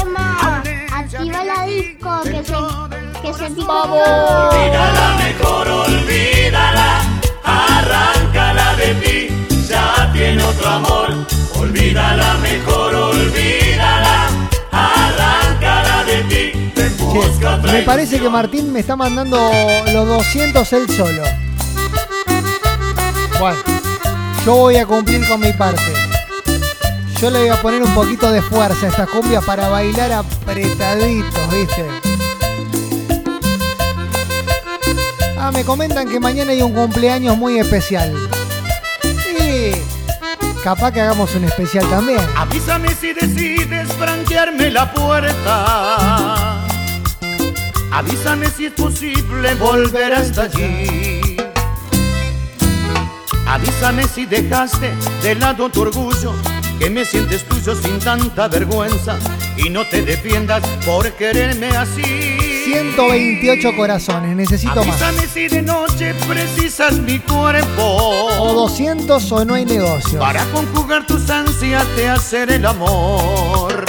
Emma, 0.00 0.62
activa 0.92 1.44
la 1.44 1.66
disco 1.66 2.22
que 2.22 2.44
se, 2.44 3.22
que 3.22 3.34
se 3.34 3.44
Olvídala 3.46 5.16
mejor, 5.18 5.68
olvídala, 5.68 7.00
arráncala 7.44 8.74
de 8.76 8.94
ti, 8.94 9.33
ya 9.68 10.10
tiene 10.12 10.42
otro 10.42 10.68
amor. 10.68 11.26
Olvídala 11.58 12.34
mejor, 12.38 12.94
olvídala, 12.94 14.28
arráncala 14.70 16.04
de 16.04 16.22
ti, 16.24 16.72
te 16.74 16.88
busca 17.02 17.56
otra 17.56 17.72
Me 17.72 17.82
parece 17.82 18.20
que 18.20 18.28
Martín 18.28 18.72
me 18.72 18.80
está 18.80 18.96
mandando 18.96 19.38
los 19.92 20.06
200 20.06 20.72
él 20.72 20.90
solo. 20.90 21.22
Bueno, 23.38 23.58
yo 24.44 24.54
voy 24.54 24.76
a 24.76 24.86
cumplir 24.86 25.26
con 25.26 25.40
mi 25.40 25.52
parte. 25.52 25.82
Yo 27.20 27.30
le 27.30 27.38
voy 27.40 27.48
a 27.48 27.62
poner 27.62 27.82
un 27.82 27.94
poquito 27.94 28.30
de 28.30 28.42
fuerza 28.42 28.86
a 28.86 28.88
estas 28.90 29.08
cumbias 29.08 29.44
para 29.44 29.68
bailar 29.68 30.12
apretaditos, 30.12 31.50
¿viste? 31.50 31.86
Ah, 35.38 35.50
me 35.52 35.64
comentan 35.64 36.08
que 36.08 36.20
mañana 36.20 36.52
hay 36.52 36.62
un 36.62 36.72
cumpleaños 36.72 37.36
muy 37.36 37.58
especial. 37.58 38.14
Capaz 40.64 40.92
que 40.92 41.00
hagamos 41.02 41.34
un 41.34 41.44
especial 41.44 41.86
también. 41.90 42.20
Avísame 42.34 42.88
si 42.94 43.12
decides 43.12 43.92
franquearme 43.92 44.70
la 44.70 44.90
puerta. 44.94 46.64
Avísame 47.92 48.48
si 48.48 48.64
es 48.64 48.72
posible 48.72 49.54
volver 49.56 50.14
hasta 50.14 50.44
allí. 50.44 51.36
Avísame 53.46 54.04
si 54.04 54.24
dejaste 54.24 54.90
de 55.22 55.34
lado 55.34 55.68
tu 55.68 55.82
orgullo, 55.82 56.32
que 56.78 56.88
me 56.88 57.04
sientes 57.04 57.44
tuyo 57.44 57.74
sin 57.74 57.98
tanta 57.98 58.48
vergüenza 58.48 59.18
y 59.58 59.68
no 59.68 59.86
te 59.86 60.00
defiendas 60.00 60.62
por 60.86 61.12
quererme 61.12 61.76
así. 61.76 62.23
128 62.74 63.76
corazones, 63.76 64.34
necesito 64.34 64.84
más. 64.84 65.00
Avísame 65.00 65.28
si 65.28 65.46
de 65.46 65.62
noche 65.62 66.12
precisas 66.26 66.94
mi 66.94 67.20
cuerpo. 67.20 68.30
O 68.40 68.52
200 68.52 69.30
o 69.30 69.44
no 69.44 69.54
hay 69.54 69.64
negocio. 69.64 70.18
Para 70.18 70.44
conjugar 70.46 71.06
tus 71.06 71.30
ansias 71.30 71.86
de 71.94 72.08
hacer 72.08 72.50
el 72.50 72.66
amor. 72.66 73.84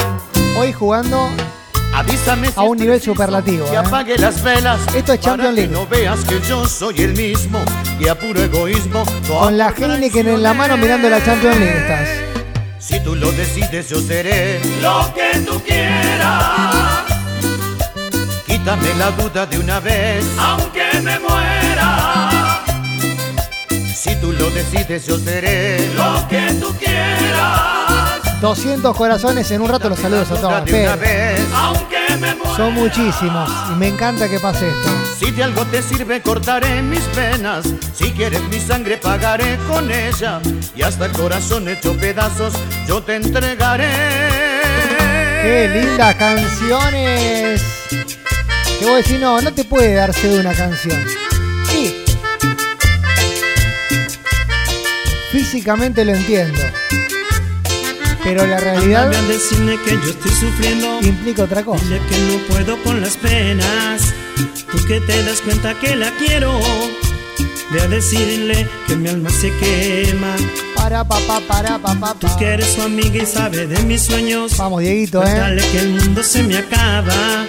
Hoy 0.60 0.72
jugando 0.72 1.32
Avísame 1.96 2.50
a 2.56 2.62
un 2.62 2.78
nivel 2.78 3.02
superlativo. 3.02 3.66
que 3.68 3.74
¿eh? 3.74 3.78
apague 3.78 4.18
las 4.20 4.44
velas. 4.44 4.80
Esto 4.94 5.14
es 5.14 5.20
Champions 5.20 5.56
League. 5.56 5.70
Que 5.70 5.76
no 5.76 5.88
veas 5.88 6.24
que 6.24 6.40
yo 6.42 6.68
soy 6.68 7.02
el 7.02 7.14
mismo 7.14 7.64
y 8.00 8.08
a 8.08 8.14
puro 8.14 8.40
egoísmo. 8.44 9.04
Con 9.28 9.58
la 9.58 9.74
Heineken 9.76 10.28
en 10.28 10.44
la 10.44 10.54
mano 10.54 10.78
mirando 10.78 11.10
la 11.10 11.24
Champions 11.24 11.58
League 11.58 11.80
estás. 11.80 12.10
Si 12.78 13.00
tú 13.00 13.16
lo 13.16 13.32
decides, 13.32 13.90
yo 13.90 14.00
seré 14.00 14.60
lo 14.80 15.12
que 15.16 15.40
tú 15.40 15.60
quieras. 15.64 17.05
Quítame 18.66 18.96
la 18.96 19.12
duda 19.12 19.46
de 19.46 19.60
una 19.60 19.80
vez, 19.80 20.26
aunque 20.40 21.00
me 21.04 21.20
muera. 21.20 22.64
Si 23.96 24.16
tú 24.16 24.32
lo 24.32 24.50
decides, 24.50 25.06
yo 25.06 25.20
seré 25.20 25.94
lo 25.94 26.28
que 26.28 26.52
tú 26.60 26.74
quieras. 26.80 28.42
200 28.42 28.98
corazones 28.98 29.52
en 29.52 29.62
un 29.62 29.70
rato 29.70 29.88
los 29.88 30.00
saludos 30.00 30.32
a 30.32 30.36
todos. 30.42 30.66
De 30.66 30.72
una 30.84 30.94
Espera. 30.94 30.96
vez, 30.96 31.42
aunque 31.54 32.18
me 32.20 32.34
muera. 32.34 32.56
Son 32.58 32.74
muchísimos 32.74 33.52
y 33.72 33.76
me 33.76 33.90
encanta 33.90 34.28
que 34.28 34.40
pase 34.40 34.68
esto. 34.68 34.90
Si 35.20 35.30
de 35.30 35.44
algo 35.44 35.64
te 35.66 35.84
sirve, 35.84 36.24
cortaré 36.24 36.82
mis 36.82 37.04
penas. 37.14 37.68
Si 37.94 38.10
quieres 38.14 38.42
mi 38.50 38.60
sangre, 38.60 38.98
pagaré 38.98 39.60
con 39.70 39.92
ella. 39.92 40.42
Y 40.76 40.82
hasta 40.82 41.06
el 41.06 41.12
corazón 41.12 41.68
hecho 41.68 41.96
pedazos, 42.00 42.56
yo 42.88 43.04
te 43.04 43.18
entregaré. 43.18 43.92
Qué 45.44 45.70
lindas 45.72 46.16
canciones. 46.16 47.62
Que 48.80 48.86
vos 48.86 48.98
decís, 48.98 49.20
no, 49.20 49.42
no 49.42 49.54
te 49.54 49.64
puede 49.64 49.94
darse 49.94 50.28
de 50.28 50.40
una 50.40 50.54
canción. 50.54 51.02
Sí. 51.70 52.04
Físicamente 55.32 56.04
lo 56.06 56.14
entiendo. 56.14 56.62
Pero 58.26 58.48
la 58.48 58.60
realidad 58.60 59.08
a 59.08 59.22
que 59.22 59.92
yo 59.92 60.10
estoy 60.10 60.32
sufriendo. 60.32 61.00
implica 61.02 61.44
otra 61.44 61.64
cosa. 61.64 61.84
Dile 61.86 62.02
que 62.10 62.18
no 62.18 62.40
puedo 62.48 62.82
con 62.84 63.00
las 63.00 63.18
penas. 63.18 64.02
Tú 64.72 64.84
que 64.88 65.00
te 65.00 65.24
das 65.24 65.42
cuenta 65.42 65.80
que 65.80 65.96
la 65.96 66.10
quiero. 66.18 66.60
Ve 67.72 67.82
a 67.82 67.88
decirle 67.88 68.68
que 68.88 68.96
mi 68.96 69.10
alma 69.10 69.30
se 69.30 69.52
quema. 69.58 70.36
Para, 70.76 71.04
papá, 71.04 71.40
para, 71.48 71.78
papá, 71.78 72.16
Tú 72.20 72.28
que 72.40 72.46
eres 72.46 72.74
su 72.74 72.82
amiga 72.82 73.22
y 73.22 73.26
sabe 73.28 73.68
de 73.68 73.80
mis 73.84 74.02
sueños. 74.02 74.58
Vamos, 74.58 74.82
Dieguito, 74.82 75.24
eh. 75.24 75.32
dale 75.32 75.62
que 75.72 75.80
el 75.80 75.90
mundo 75.90 76.24
se 76.24 76.42
me 76.42 76.58
acaba. 76.58 77.46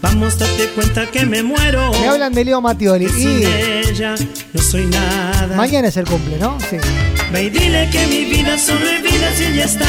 Vamos, 0.00 0.38
date 0.38 0.68
cuenta 0.74 1.06
que 1.10 1.26
me 1.26 1.42
muero. 1.42 1.90
Me 2.00 2.08
hablan 2.08 2.32
de 2.32 2.44
Leo 2.44 2.60
Mattioli. 2.60 3.06
Que 3.06 3.12
sin 3.12 3.40
Y 3.40 3.44
ella 3.44 4.14
no 4.52 4.62
soy 4.62 4.86
nada. 4.86 5.56
mañana 5.56 5.88
es 5.88 5.96
el 5.96 6.06
cumple, 6.06 6.38
¿no? 6.38 6.58
Sí. 6.60 6.76
Ve 7.32 7.44
y 7.44 7.50
dile 7.50 7.88
que 7.90 8.06
mi 8.06 8.24
vida 8.24 8.56
sobre 8.58 9.00
vida 9.02 9.32
si 9.36 9.56
ya 9.56 9.64
está. 9.64 9.86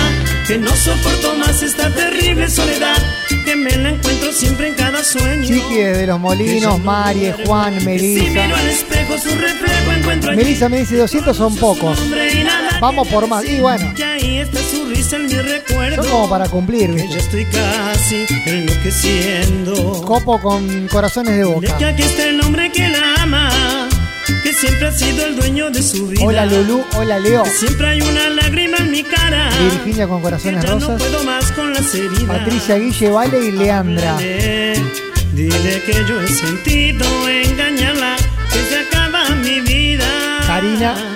Que 0.48 0.58
no 0.58 0.72
soporto 0.76 1.36
más 1.36 1.62
esta 1.62 1.90
terrible 1.94 2.50
soledad. 2.50 2.98
Que 3.46 3.56
me 3.56 3.70
la 3.78 3.90
encuentro 3.90 4.32
siempre 4.34 4.70
en 4.70 4.74
cada 4.74 5.04
sueño. 5.04 5.46
Chiqui 5.46 5.76
de 5.76 6.08
los 6.08 6.20
Molinos, 6.20 6.80
Marie, 6.84 7.34
Juan, 7.46 7.78
Que 7.78 8.00
si 8.00 8.06
miro 8.30 8.56
al 8.56 8.68
espejo 8.70 9.18
su 9.18 9.30
reflejo 9.36 9.92
encuentro 9.98 10.32
allí 10.32 10.38
Melissa 10.44 10.68
me 10.70 10.80
dice 10.80 10.98
200 10.98 11.38
son 11.38 11.56
pocos. 11.56 12.00
Vamos 12.82 13.08
por 13.08 13.28
más. 13.28 13.46
Y 13.46 13.60
bueno, 13.60 13.94
que 13.96 14.04
ahí 14.04 14.38
está 14.40 14.60
su 14.60 14.77
en 15.14 15.26
mi 15.28 15.34
recuerdo. 15.34 16.04
son 16.04 16.12
como 16.12 16.30
para 16.30 16.48
cumplir, 16.50 16.92
Que 16.92 16.98
ya 17.08 17.16
¿viste? 17.16 17.20
estoy 17.20 17.46
casi 17.46 18.26
enloqueciendo. 18.46 20.02
Copo 20.06 20.40
con 20.42 20.88
corazones 20.88 21.34
de 21.34 21.40
De 21.40 21.44
boca. 21.46 21.78
que 21.78 21.86
aquí 21.86 22.02
está 22.04 22.26
el 22.26 22.42
hombre 22.42 22.72
que 22.72 22.88
la 22.90 23.16
ama. 23.22 23.50
Que 24.44 24.54
siempre 24.54 24.88
ha 24.88 24.92
sido 24.92 25.26
el 25.26 25.36
dueño 25.38 25.70
de 25.70 25.82
su 25.82 26.08
vida. 26.08 26.22
Hola 26.24 26.46
Lulú, 26.46 26.84
hola 26.96 27.20
Leo. 27.20 27.44
Que 27.44 27.50
siempre 27.50 27.88
hay 27.88 28.02
una 28.02 28.30
lágrima 28.30 28.78
en 28.78 28.92
mi 28.92 29.04
cara. 29.04 29.50
Virginia 29.60 30.08
con 30.08 30.22
corazones 30.22 30.64
Ya 30.64 30.70
no 30.72 30.80
rosas. 30.80 31.02
puedo 31.02 31.24
más 31.24 31.52
con 31.54 31.74
las 31.74 31.94
heridas. 31.96 32.26
Patricia 32.40 32.76
Guille, 32.78 33.10
Vale 33.10 33.46
y 33.46 33.52
Leandra. 33.52 34.18
Dile, 34.18 34.82
dile 35.34 35.82
que 35.86 35.94
yo 36.08 36.22
he 36.22 36.28
sentido 36.28 37.06
engañarla, 37.30 38.16
que 38.52 38.60
se 38.64 38.80
acaba 38.80 39.30
mi 39.36 39.62
vida. 39.62 40.06
Karina. 40.46 41.07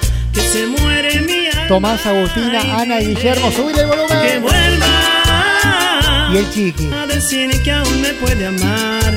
Tomás, 1.72 2.06
Agustina, 2.06 2.82
Ana 2.82 3.00
y 3.00 3.16
Guillermo. 3.16 3.50
Subir 3.50 3.80
el 3.80 3.90
Que 3.90 3.96
volumen. 3.96 4.42
vuelva. 4.42 6.30
Y 6.34 6.38
el 6.38 6.52
chiqui. 6.52 6.92
A 6.92 7.08
decir 7.08 7.50
que 7.64 7.72
aún 7.72 8.02
me 8.02 8.10
puede 8.16 8.46
amar. 8.46 9.14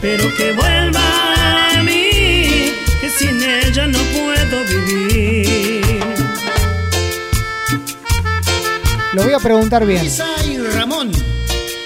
Pero 0.00 0.32
que 0.36 0.52
vuelva 0.52 1.74
a 1.74 1.82
mí. 1.82 2.70
Que 3.00 3.10
sin 3.18 3.42
ella 3.42 3.88
no 3.88 3.98
puedo 3.98 4.64
vivir. 4.64 6.04
Lo 9.14 9.24
voy 9.24 9.32
a 9.32 9.40
preguntar 9.40 9.84
bien. 9.84 10.08
Y 10.48 10.58
Ramón. 10.58 11.10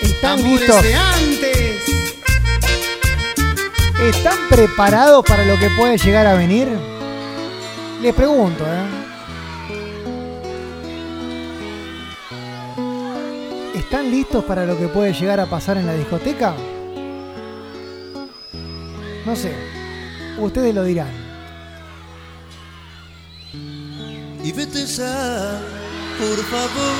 ¿Están 0.02 0.42
listos? 0.44 0.82
de 0.82 0.94
antes. 0.94 1.82
¿Están 4.02 4.36
preparados 4.50 5.24
para 5.24 5.46
lo 5.46 5.58
que 5.58 5.70
puede 5.70 5.96
llegar 5.96 6.26
a 6.26 6.34
venir? 6.34 6.68
Les 8.02 8.14
pregunto, 8.14 8.62
¿eh? 8.62 8.95
Listos 14.16 14.44
para 14.44 14.64
lo 14.64 14.78
que 14.78 14.88
puede 14.88 15.12
llegar 15.12 15.38
a 15.40 15.44
pasar 15.44 15.76
en 15.76 15.84
la 15.86 15.92
discoteca? 15.92 16.54
No 19.26 19.36
sé. 19.36 19.52
Ustedes 20.38 20.74
lo 20.74 20.84
dirán. 20.84 21.10
Y 24.42 24.52
vete 24.52 24.86
ya, 24.86 25.60
por 26.18 26.38
favor. 26.44 26.96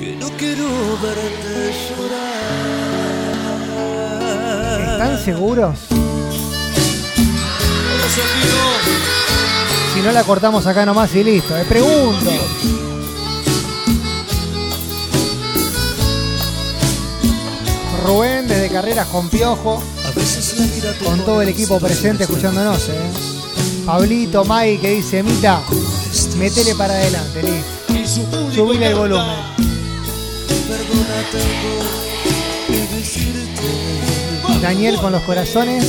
Que 0.00 0.16
no 0.16 0.28
quiero 0.30 0.66
verte 1.00 1.72
llorar. 1.88 2.50
¿Están 4.92 5.24
seguros? 5.24 5.78
Si 9.94 10.00
no 10.02 10.10
la 10.10 10.24
cortamos 10.24 10.66
acá 10.66 10.84
nomás 10.84 11.14
y 11.14 11.22
listo. 11.22 11.56
Les 11.56 11.66
pregunto. 11.66 12.30
Rubén 18.04 18.46
desde 18.48 18.68
Carreras 18.68 19.06
con 19.08 19.28
Piojo, 19.28 19.82
con 21.04 21.24
todo 21.24 21.42
el 21.42 21.48
equipo 21.48 21.78
presente 21.78 22.24
escuchándonos. 22.24 22.88
¿eh? 22.88 23.10
Pablito, 23.84 24.44
Mai 24.44 24.78
que 24.78 24.90
dice, 24.90 25.22
Mita, 25.22 25.62
metele 26.36 26.74
para 26.74 26.94
adelante, 26.94 27.42
listo. 27.42 28.52
Subile 28.52 28.88
el 28.88 28.94
volumen. 28.94 29.36
Daniel 34.60 34.96
con 35.00 35.12
los 35.12 35.22
corazones. 35.22 35.84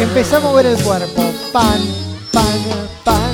Empezamos 0.00 0.44
a 0.44 0.48
mover 0.48 0.66
el 0.66 0.82
cuerpo. 0.82 1.22
Pan, 1.52 1.80
pan, 2.32 2.88
pan. 3.04 3.33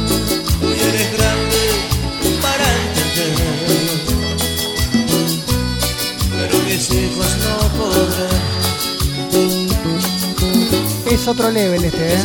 Otro 11.31 11.49
level 11.53 11.85
este, 11.85 12.15
¿eh? 12.15 12.19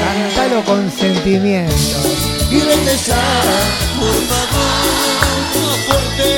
Cántalo 0.00 0.64
con 0.64 0.90
sentimiento. 0.90 1.74
y 2.50 2.60
por 3.98 4.16
favor 4.30 4.88
no 5.54 5.68
porque 5.86 6.32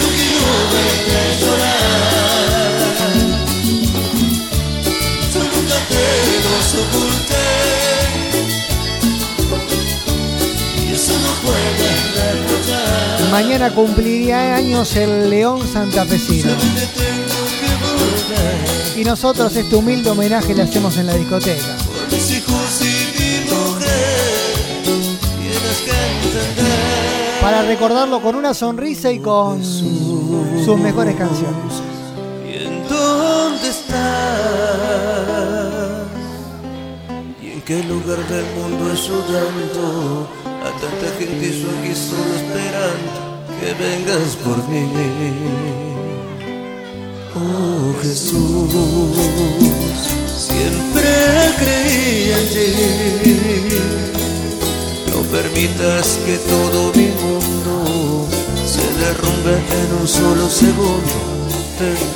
no 0.00 0.08
quiero 0.16 0.52
verte 0.72 1.20
llorar 1.40 2.57
Mañana 13.30 13.70
cumpliría 13.74 14.56
años 14.56 14.96
el 14.96 15.28
León 15.28 15.60
Santafesino. 15.66 16.50
Y 18.96 19.04
nosotros 19.04 19.54
este 19.54 19.76
humilde 19.76 20.10
homenaje 20.10 20.54
le 20.54 20.62
hacemos 20.62 20.96
en 20.96 21.06
la 21.06 21.14
discoteca. 21.14 21.76
Para 27.40 27.62
recordarlo 27.62 28.20
con 28.20 28.34
una 28.34 28.54
sonrisa 28.54 29.12
y 29.12 29.20
con 29.20 29.62
sus 29.64 30.78
mejores 30.78 31.14
canciones. 31.14 31.82
¿Y 32.44 32.64
en 32.64 32.88
dónde 32.88 33.68
estás? 33.68 34.40
¿Y 37.42 37.52
en 37.52 37.60
qué 37.60 37.84
lugar 37.84 38.18
del 38.26 38.46
mundo 38.56 38.90
ayudando 38.90 40.28
a 40.44 40.47
tanta 40.80 41.08
gente 41.18 41.60
yo 41.60 41.68
aquí 41.78 41.94
solo 41.94 42.34
esperando 42.34 43.10
que 43.60 43.74
vengas 43.74 44.36
por 44.36 44.56
mí? 44.68 44.84
Oh 47.34 47.94
Jesús, 48.02 48.72
siempre 50.26 51.10
creí 51.58 52.32
en 52.38 52.46
ti. 52.54 52.68
No 55.12 55.20
permitas 55.36 56.18
que 56.24 56.36
todo 56.38 56.92
mi 56.94 57.08
mundo 57.22 58.26
se 58.66 58.86
derrumbe 59.02 59.54
en 59.80 59.88
un 60.00 60.08
solo 60.08 60.48
segundo. 60.48 61.28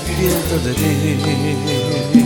Piedad 0.06 0.60
de 0.64 0.72
mí. 0.72 2.22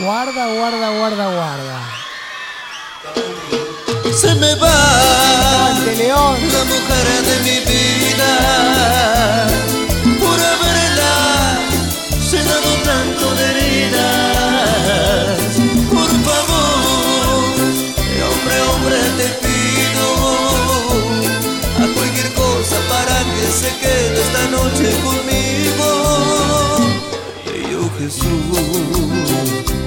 Guarda, 0.00 0.44
guarda, 0.54 0.98
guarda, 0.98 1.26
guarda. 1.34 1.99
Se 4.12 4.34
me 4.34 4.54
va 4.56 5.78
León. 5.96 6.38
la 6.52 6.64
mujer 6.64 7.06
de 7.28 7.36
mi 7.44 7.58
vida 7.70 8.32
por 10.18 10.38
haberla 10.50 11.16
llenado 12.30 12.70
tanto 12.84 13.24
de 13.36 13.44
heridas. 13.50 15.38
Por 15.90 16.10
favor, 16.26 17.54
hombre, 18.28 18.56
hombre, 18.72 18.98
te 19.18 19.28
pido 19.46 20.06
a 21.76 21.86
cualquier 21.94 22.28
cosa 22.34 22.76
para 22.88 23.16
que 23.32 23.44
se 23.60 23.70
quede 23.78 24.20
esta 24.20 24.44
noche 24.48 24.88
conmigo. 25.04 25.88
Yo 27.70 27.82
Jesús, 27.98 28.58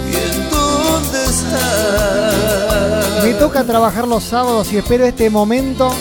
¿y 0.09 0.13
en 0.15 0.35
dónde 0.49 1.19
estás? 1.25 2.42
Me 3.23 3.33
toca 3.35 3.63
trabajar 3.63 4.05
los 4.05 4.21
sábados 4.21 4.73
y 4.73 4.77
espero 4.77 5.05
este 5.05 5.29
momento 5.29 5.93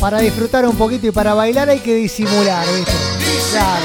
para 0.00 0.20
disfrutar 0.20 0.66
un 0.66 0.74
poquito 0.74 1.06
y 1.06 1.10
para 1.10 1.34
bailar 1.34 1.68
hay 1.68 1.80
que 1.80 1.94
disimular, 1.94 2.66
¿viste? 2.74 2.92
Claro. 3.50 3.84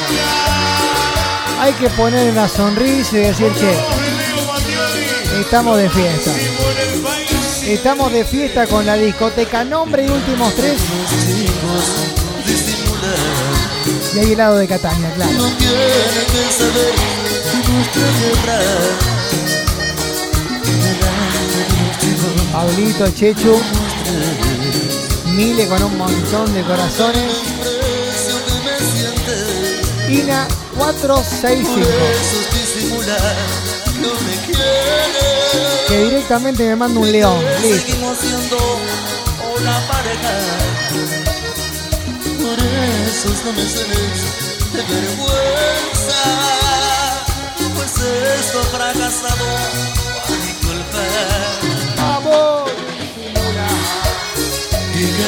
Hay 1.60 1.74
que 1.74 1.90
poner 1.90 2.32
una 2.32 2.48
sonrisa 2.48 3.18
y 3.18 3.20
decir, 3.20 3.52
che, 3.60 3.76
estamos 5.42 5.78
de 5.78 5.90
fiesta. 5.90 6.32
Estamos 7.68 8.14
de 8.14 8.24
fiesta 8.24 8.68
con 8.68 8.86
la 8.86 8.96
discoteca 8.96 9.66
nombre 9.66 10.06
y 10.06 10.10
últimos 10.10 10.56
tres. 10.56 10.78
Y 14.14 14.20
hay 14.20 14.32
helado 14.32 14.58
de 14.58 14.68
Cataña, 14.68 15.12
claro. 15.16 15.50
Pablito, 22.56 23.06
Chechu, 23.12 23.62
Mile 25.34 25.68
con 25.68 25.84
un 25.84 25.98
montón 25.98 26.54
de 26.54 26.64
corazones. 26.64 27.34
Ina 30.08 30.48
465. 30.78 31.86
Que 35.90 35.98
directamente 35.98 36.66
me 36.66 36.78
manda 36.78 36.98
un 36.98 37.12
león. 37.12 37.44
Listo. 37.62 37.94
Por 37.98 38.20
eso 43.04 43.30
no 43.44 43.52
me 43.52 43.64
de 44.72 44.94
vergüenza. 44.94 46.22
Pues 47.76 47.92
esto 48.40 48.60
ha 48.62 48.64
fracasado 48.64 50.05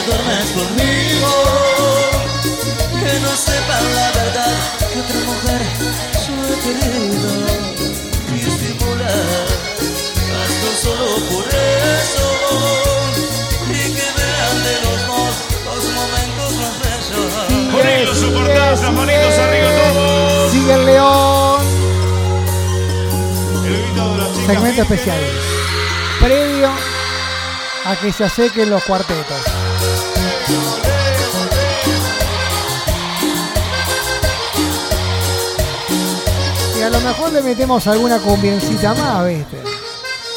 duermes 0.08 0.50
conmigo. 0.52 1.32
Que 3.00 3.20
no 3.20 3.32
sepan 3.36 3.86
la 3.96 4.12
verdad 4.20 4.56
que 4.92 5.00
otra 5.04 5.20
mujer 5.32 5.62
yo 6.26 6.34
he 6.48 6.58
querido 6.66 7.32
disimular. 8.34 9.46
Hazlo 10.38 10.72
solo 10.84 11.08
por 11.30 11.46
eso. 11.48 12.28
Y 13.70 13.82
que 13.96 14.08
vean 14.18 14.58
de 14.68 14.76
los 14.86 15.00
dos 15.08 15.34
los 15.66 15.84
momentos 16.00 16.50
más 16.62 16.76
bellos. 16.84 17.32
Ello 17.86 18.16
soportás, 18.16 18.82
las 18.82 18.94
manitos 18.94 19.38
arriba 19.38 19.70
todos. 19.94 20.52
Sigue 20.52 20.74
el 20.74 20.86
león. 20.86 21.62
Segmento 24.46 24.82
especial. 24.82 25.22
Previo 26.22 26.72
a 27.86 27.96
que 27.98 28.12
se 28.14 28.24
asequen 28.24 28.70
los 28.70 28.84
cuartetos. 28.84 29.67
Mejor 37.08 37.32
le 37.32 37.42
metemos 37.42 37.88
alguna 37.88 38.20
cumbiencita 38.20 38.94
más, 38.94 39.26
¿viste? 39.26 39.56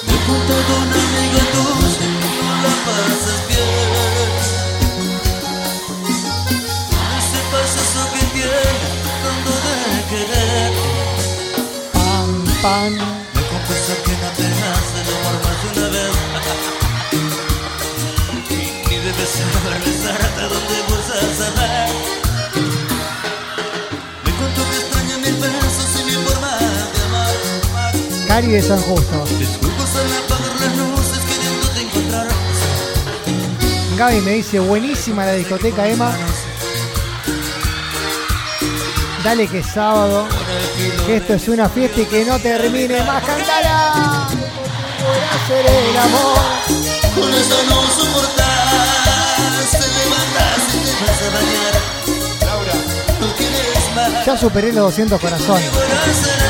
Me 0.06 0.16
contó 0.24 0.54
con 0.68 0.82
un 0.82 0.92
amigo 1.02 1.40
tuyo, 1.50 2.06
no 2.46 2.54
la 2.62 2.74
pasas 2.86 3.40
bien. 3.48 4.28
Ese 7.18 7.40
pasazo 7.50 8.02
que 8.14 8.22
tiene 8.34 8.62
de 9.94 10.00
querer. 10.10 10.72
Pan, 11.92 12.30
pan. 12.62 12.92
Me 13.34 13.42
confesó 13.50 13.94
que 14.04 14.14
no 14.22 14.28
te 14.36 14.46
hace 14.70 14.98
el 15.02 15.08
amor 15.16 15.36
más 15.42 15.56
de 15.62 15.66
una 15.74 15.88
vez. 15.90 16.14
Y 18.90 18.94
debes 18.94 19.30
saber 19.30 19.76
besarte 19.84 20.42
donde 20.42 20.76
vos 20.88 21.04
saber. 21.36 21.90
Me 21.90 22.09
Cari 28.40 28.52
de 28.52 28.62
San 28.62 28.80
Justo. 28.80 29.24
Gaby 33.98 34.20
me 34.22 34.30
dice, 34.32 34.60
buenísima 34.60 35.26
la 35.26 35.32
discoteca, 35.32 35.86
Emma. 35.86 36.10
Dale 39.22 39.46
que 39.46 39.58
es 39.58 39.66
sábado, 39.66 40.26
que 41.04 41.16
esto 41.16 41.34
es 41.34 41.48
una 41.48 41.68
fiesta 41.68 42.00
y 42.00 42.06
que 42.06 42.24
no 42.24 42.38
termine 42.38 43.02
más. 43.02 43.22
¡Cantala! 43.24 44.24
Hacer 44.24 45.66
el 45.66 45.96
amor. 45.98 46.38
Con 47.14 47.34
eso 47.34 47.56
no 47.68 47.82
soportas. 47.92 48.70
Te 49.70 49.78
levantas 49.78 50.62
y 50.72 50.78
te 50.86 50.92
vas 51.04 51.20
a 51.20 51.30
bañar. 51.36 51.74
Laura, 52.46 52.72
no 53.20 53.36
quieres 53.36 53.94
más. 53.94 54.24
Ya 54.24 54.38
superé 54.38 54.72
los 54.72 54.84
200 54.84 55.20
corazones 55.20 56.49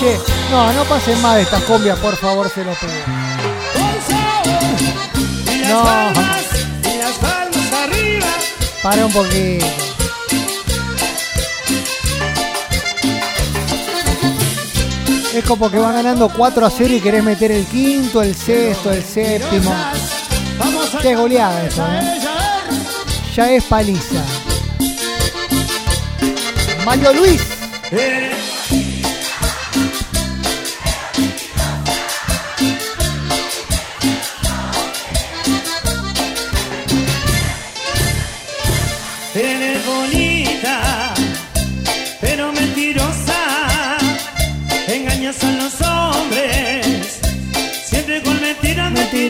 que 0.00 0.18
no 0.50 0.72
no, 0.72 0.84
pasen 0.84 1.20
más 1.20 1.36
de 1.36 1.42
estas 1.42 1.62
combias, 1.64 1.98
por 1.98 2.16
favor, 2.16 2.50
se 2.50 2.64
lo 2.64 2.72
pido. 2.74 2.92
No. 5.68 5.84
Para 8.82 9.06
un 9.06 9.12
poquito. 9.12 9.89
Es 15.32 15.44
como 15.44 15.70
que 15.70 15.78
van 15.78 15.94
ganando 15.94 16.28
4 16.28 16.66
a 16.66 16.70
0 16.70 16.94
y 16.94 17.00
querés 17.00 17.22
meter 17.22 17.52
el 17.52 17.64
quinto, 17.66 18.20
el 18.20 18.34
sexto, 18.34 18.90
el 18.90 19.04
séptimo. 19.04 19.72
Qué 21.00 21.14
goleada 21.14 21.66
eso, 21.66 21.86
¿eh? 21.86 22.20
Ya 23.34 23.50
es 23.52 23.64
paliza. 23.64 24.24
Mario 26.84 27.12
Luis. 27.12 27.40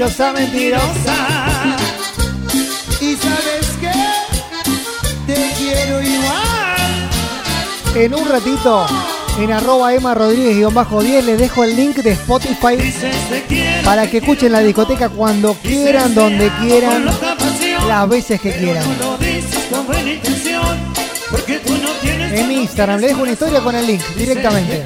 Mentirosa, 0.00 0.32
mentirosa. 0.32 1.14
Y 3.02 3.16
sabes 3.16 3.66
que 3.78 3.92
te 5.26 5.52
quiero 5.58 6.00
igual. 6.00 7.10
En 7.94 8.14
un 8.14 8.26
ratito, 8.26 8.86
en 9.38 9.52
arroba 9.52 9.92
Emma 9.92 10.14
Rodríguez-10 10.14 11.22
les 11.22 11.38
dejo 11.38 11.64
el 11.64 11.76
link 11.76 11.96
de 11.96 12.12
Spotify 12.12 12.78
para 13.84 14.10
que 14.10 14.16
escuchen 14.18 14.52
la 14.52 14.60
discoteca 14.60 15.10
cuando 15.10 15.52
quieran, 15.52 16.14
donde 16.14 16.50
quieran, 16.62 17.04
las 17.86 18.08
veces 18.08 18.40
que 18.40 18.52
quieran. 18.52 18.84
En 22.32 22.52
Instagram 22.52 23.00
les 23.00 23.10
dejo 23.10 23.20
una 23.20 23.32
historia 23.32 23.60
con 23.60 23.76
el 23.76 23.86
link 23.86 24.00
directamente. 24.16 24.82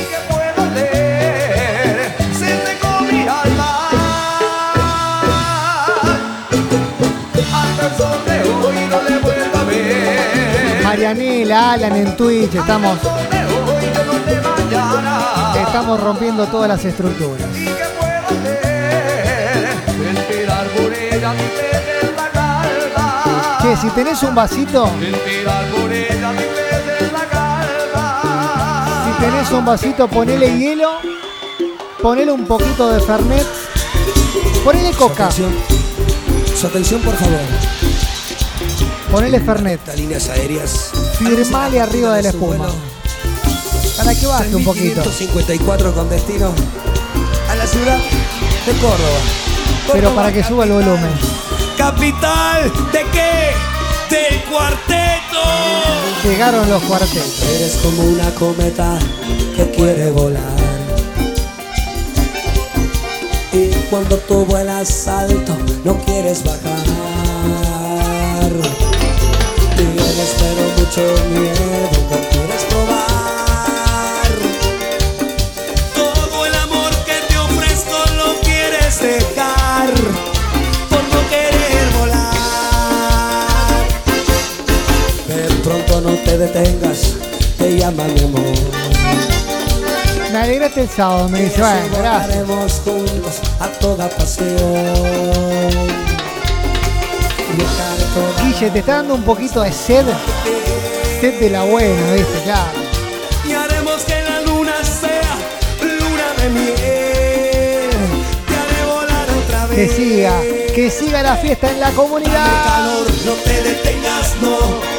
Marianela, 10.85 11.73
Alan 11.73 11.95
en 11.97 12.15
Twitch, 12.15 12.55
estamos, 12.55 12.97
estamos 15.67 15.99
rompiendo 15.99 16.47
todas 16.47 16.69
las 16.69 16.85
estructuras. 16.85 17.49
Che, 23.63 23.77
si 23.77 23.87
tenés 23.91 24.21
un 24.23 24.35
vasito, 24.35 24.85
si 29.05 29.11
tenés 29.19 29.51
un 29.51 29.65
vasito, 29.65 30.07
ponele 30.07 30.57
hielo, 30.57 30.99
ponele 32.01 32.31
un 32.31 32.45
poquito 32.45 32.89
de 32.91 32.99
Fernet, 33.01 33.47
ponele 34.63 34.91
coca, 34.91 35.29
Su 35.31 36.67
atención, 36.67 37.01
por 37.01 37.15
favor. 37.15 37.39
ponele 39.11 39.39
Fernet, 39.39 39.79
Líneas 39.95 40.29
aéreas. 40.29 40.91
firmale 41.17 41.79
arriba 41.79 42.15
de 42.15 42.23
la 42.23 42.29
espuma. 42.29 42.67
Para 43.97 44.13
que 44.15 44.25
baje 44.25 44.55
un 44.55 44.63
poquito. 44.65 45.03
154 45.03 45.93
con 45.93 46.09
destino 46.09 46.51
a 47.49 47.55
la 47.55 47.65
ciudad 47.67 47.97
de 47.97 48.73
Córdoba. 48.73 49.19
Pero 49.93 50.13
para 50.15 50.33
que 50.33 50.43
suba 50.43 50.65
el 50.65 50.71
volumen. 50.71 51.32
Capital 51.77 52.71
de 52.91 52.99
qué? 53.11 53.53
Del 54.09 54.43
cuarteto. 54.43 55.41
Llegaron 56.23 56.69
los 56.69 56.81
cuartetos. 56.83 57.43
Eres 57.55 57.75
como 57.83 58.03
una 58.03 58.29
cometa 58.35 58.99
que 59.55 59.71
quiere 59.71 60.11
volar. 60.11 60.41
Y 63.51 63.69
cuando 63.89 64.17
tú 64.17 64.45
vuelas 64.45 65.07
alto, 65.07 65.55
no 65.83 65.97
quieres 66.05 66.43
bajar. 66.43 66.83
Tienes 69.75 70.35
pero 70.39 70.63
mucho 70.77 71.01
miedo, 71.29 72.32
te 86.33 86.39
detengas, 86.39 87.13
te 87.59 87.77
llama 87.77 88.05
mi 88.05 88.23
amor. 88.23 88.41
Me 90.31 90.37
alegraste 90.39 90.81
el 90.81 90.89
sábado, 90.89 91.29
me 91.29 91.43
dice, 91.43 91.61
bueno, 91.61 91.95
gracias. 91.95 92.47
Juntos 92.83 93.39
a 93.59 93.67
toda 93.67 94.09
pasión. 94.09 94.47
Guille, 98.41 98.71
te 98.71 98.79
está 98.79 98.95
dando 98.95 99.13
un 99.13 99.21
poquito 99.21 99.61
de 99.61 99.71
sed. 99.71 100.05
Sed 101.21 101.39
de 101.39 101.49
la 101.51 101.63
buena, 101.65 102.13
¿viste? 102.13 102.41
Claro. 102.45 102.71
y 103.47 103.53
haremos 103.53 104.01
que 104.03 104.21
la 104.23 104.41
luna 104.41 104.73
sea 104.83 105.37
luna 105.81 106.33
de 106.41 106.49
miel. 106.49 107.89
Te 108.47 108.55
haré 108.55 108.91
volar 108.91 109.27
otra 109.29 109.67
vez. 109.67 109.75
Que 109.75 109.95
siga, 109.95 110.41
que 110.73 110.89
siga 110.89 111.21
la 111.21 111.35
fiesta 111.35 111.69
en 111.69 111.79
la 111.79 111.91
comunidad. 111.91 112.63
calor, 112.65 113.07
no 113.23 113.33
te 113.33 113.61
detengas, 113.61 114.35
no, 114.41 114.92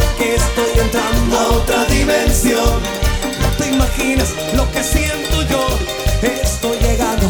estoy 0.46 0.80
entrando 0.80 1.38
a 1.38 1.46
otra 1.48 1.84
dimensión. 1.86 2.80
No 3.40 3.48
te 3.58 3.68
imaginas 3.68 4.30
lo 4.54 4.70
que 4.70 4.82
siento 4.82 5.42
yo, 5.42 5.66
estoy 6.22 6.78
llegando 6.78 7.26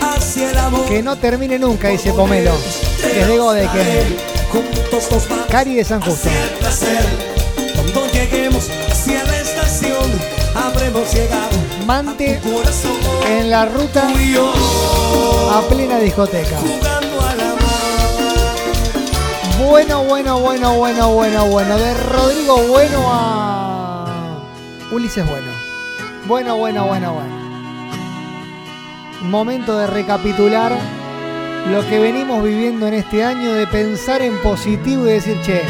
hacia 0.00 0.50
el 0.50 0.58
amor. 0.58 0.86
Que 0.86 1.02
no 1.02 1.16
termine 1.16 1.58
nunca, 1.58 1.88
dice 1.88 2.12
Pomelo. 2.12 2.52
Que 3.00 3.20
es 3.20 3.26
de 3.28 3.38
Godeke. 3.38 4.16
Juntos 4.52 5.10
nos 5.10 5.28
vamos 5.28 5.46
Cari 5.50 5.74
de 5.74 5.84
San 5.84 6.00
Justo. 6.00 6.28
hacia 6.28 6.44
el 6.44 6.50
placer. 6.50 7.06
Cuando 7.74 8.06
lleguemos 8.12 8.64
hacia 8.90 9.22
la 9.24 9.40
estación, 9.40 10.10
habremos 10.54 11.12
llegado 11.12 11.48
Mante 11.86 12.40
corazón. 12.40 12.92
en 13.28 13.50
la 13.50 13.66
ruta 13.66 14.08
a 15.52 15.60
plena 15.68 15.98
discoteca. 15.98 16.56
jugando. 16.58 17.47
Bueno, 19.58 20.04
bueno, 20.04 20.38
bueno, 20.38 20.74
bueno, 20.74 21.12
bueno, 21.12 21.46
bueno. 21.46 21.78
De 21.78 21.94
Rodrigo 21.94 22.58
Bueno 22.68 22.98
a 23.06 24.04
Ulises 24.92 25.28
Bueno. 25.28 25.46
Bueno, 26.26 26.56
bueno, 26.56 26.86
bueno, 26.86 27.14
bueno. 27.14 27.38
Momento 29.22 29.76
de 29.76 29.88
recapitular 29.88 30.72
lo 31.72 31.86
que 31.88 31.98
venimos 31.98 32.42
viviendo 32.44 32.86
en 32.86 32.94
este 32.94 33.24
año, 33.24 33.52
de 33.52 33.66
pensar 33.66 34.22
en 34.22 34.38
positivo 34.38 35.06
y 35.06 35.10
decir, 35.10 35.40
che, 35.42 35.62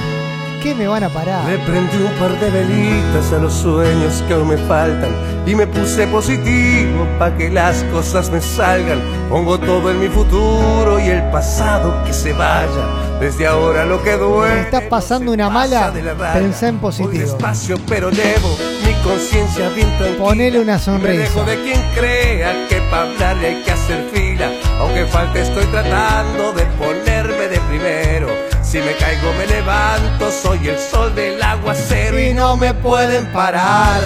¿Qué 0.63 0.75
me 0.75 0.87
van 0.87 1.05
a 1.05 1.09
parar? 1.09 1.49
Le 1.49 1.57
prendí 1.59 1.97
un 1.97 2.13
par 2.19 2.39
de 2.41 2.51
velitas 2.51 3.33
a 3.33 3.39
los 3.39 3.55
sueños 3.55 4.23
que 4.27 4.35
aún 4.35 4.49
me 4.49 4.57
faltan 4.59 5.13
y 5.47 5.55
me 5.55 5.67
puse 5.67 6.07
positivo 6.09 7.07
pa' 7.19 7.35
que 7.37 7.49
las 7.49 7.85
cosas 7.85 8.29
me 8.31 8.41
salgan. 8.41 9.01
Pongo 9.31 9.59
todo 9.59 9.91
en 9.91 10.01
mi 10.01 10.09
futuro 10.09 10.99
y 10.99 11.09
el 11.09 11.23
pasado 11.31 12.03
que 12.05 12.13
se 12.13 12.33
vaya. 12.33 13.08
Desde 13.21 13.47
ahora 13.49 13.85
lo 13.85 14.03
que 14.05 14.11
Me 14.13 14.17
duele. 14.17 14.61
está 14.61 14.89
pasando 14.89 15.33
una 15.33 15.51
mala, 15.51 15.93
pensá 16.35 16.69
en 16.69 16.79
positivo. 16.79 17.11
despacio, 17.11 17.77
pero 17.89 18.11
llevo 18.11 18.57
mi 18.87 18.93
conciencia 19.03 19.69
bien 19.71 19.89
tranquila. 19.99 20.25
Ponele 20.25 20.61
una 20.61 20.75
Me 20.75 20.79
sonrisa. 20.79 21.23
dejo 21.25 21.43
de 21.45 21.63
quien 21.63 21.83
crea 21.97 22.53
que 22.69 22.81
para 22.91 23.03
hablarle 23.03 23.47
hay 23.49 23.63
que 23.65 23.71
hacer 23.73 24.05
fila. 24.13 24.49
Aunque 24.79 25.05
falte, 25.07 25.43
estoy 25.43 25.65
tratando 25.67 26.53
de 26.53 26.65
ponerme 26.79 27.49
de 27.49 27.59
primero. 27.69 28.29
Si 28.63 28.79
me 28.79 28.93
caigo, 28.93 29.33
me 29.37 29.47
levanto. 29.49 30.31
Soy 30.31 30.69
el 30.69 30.79
sol 30.79 31.13
del 31.17 31.43
aguacero 31.43 32.21
y 32.21 32.33
no 32.35 32.57
me 32.57 32.73
pueden 32.73 33.27
parar. 33.33 34.01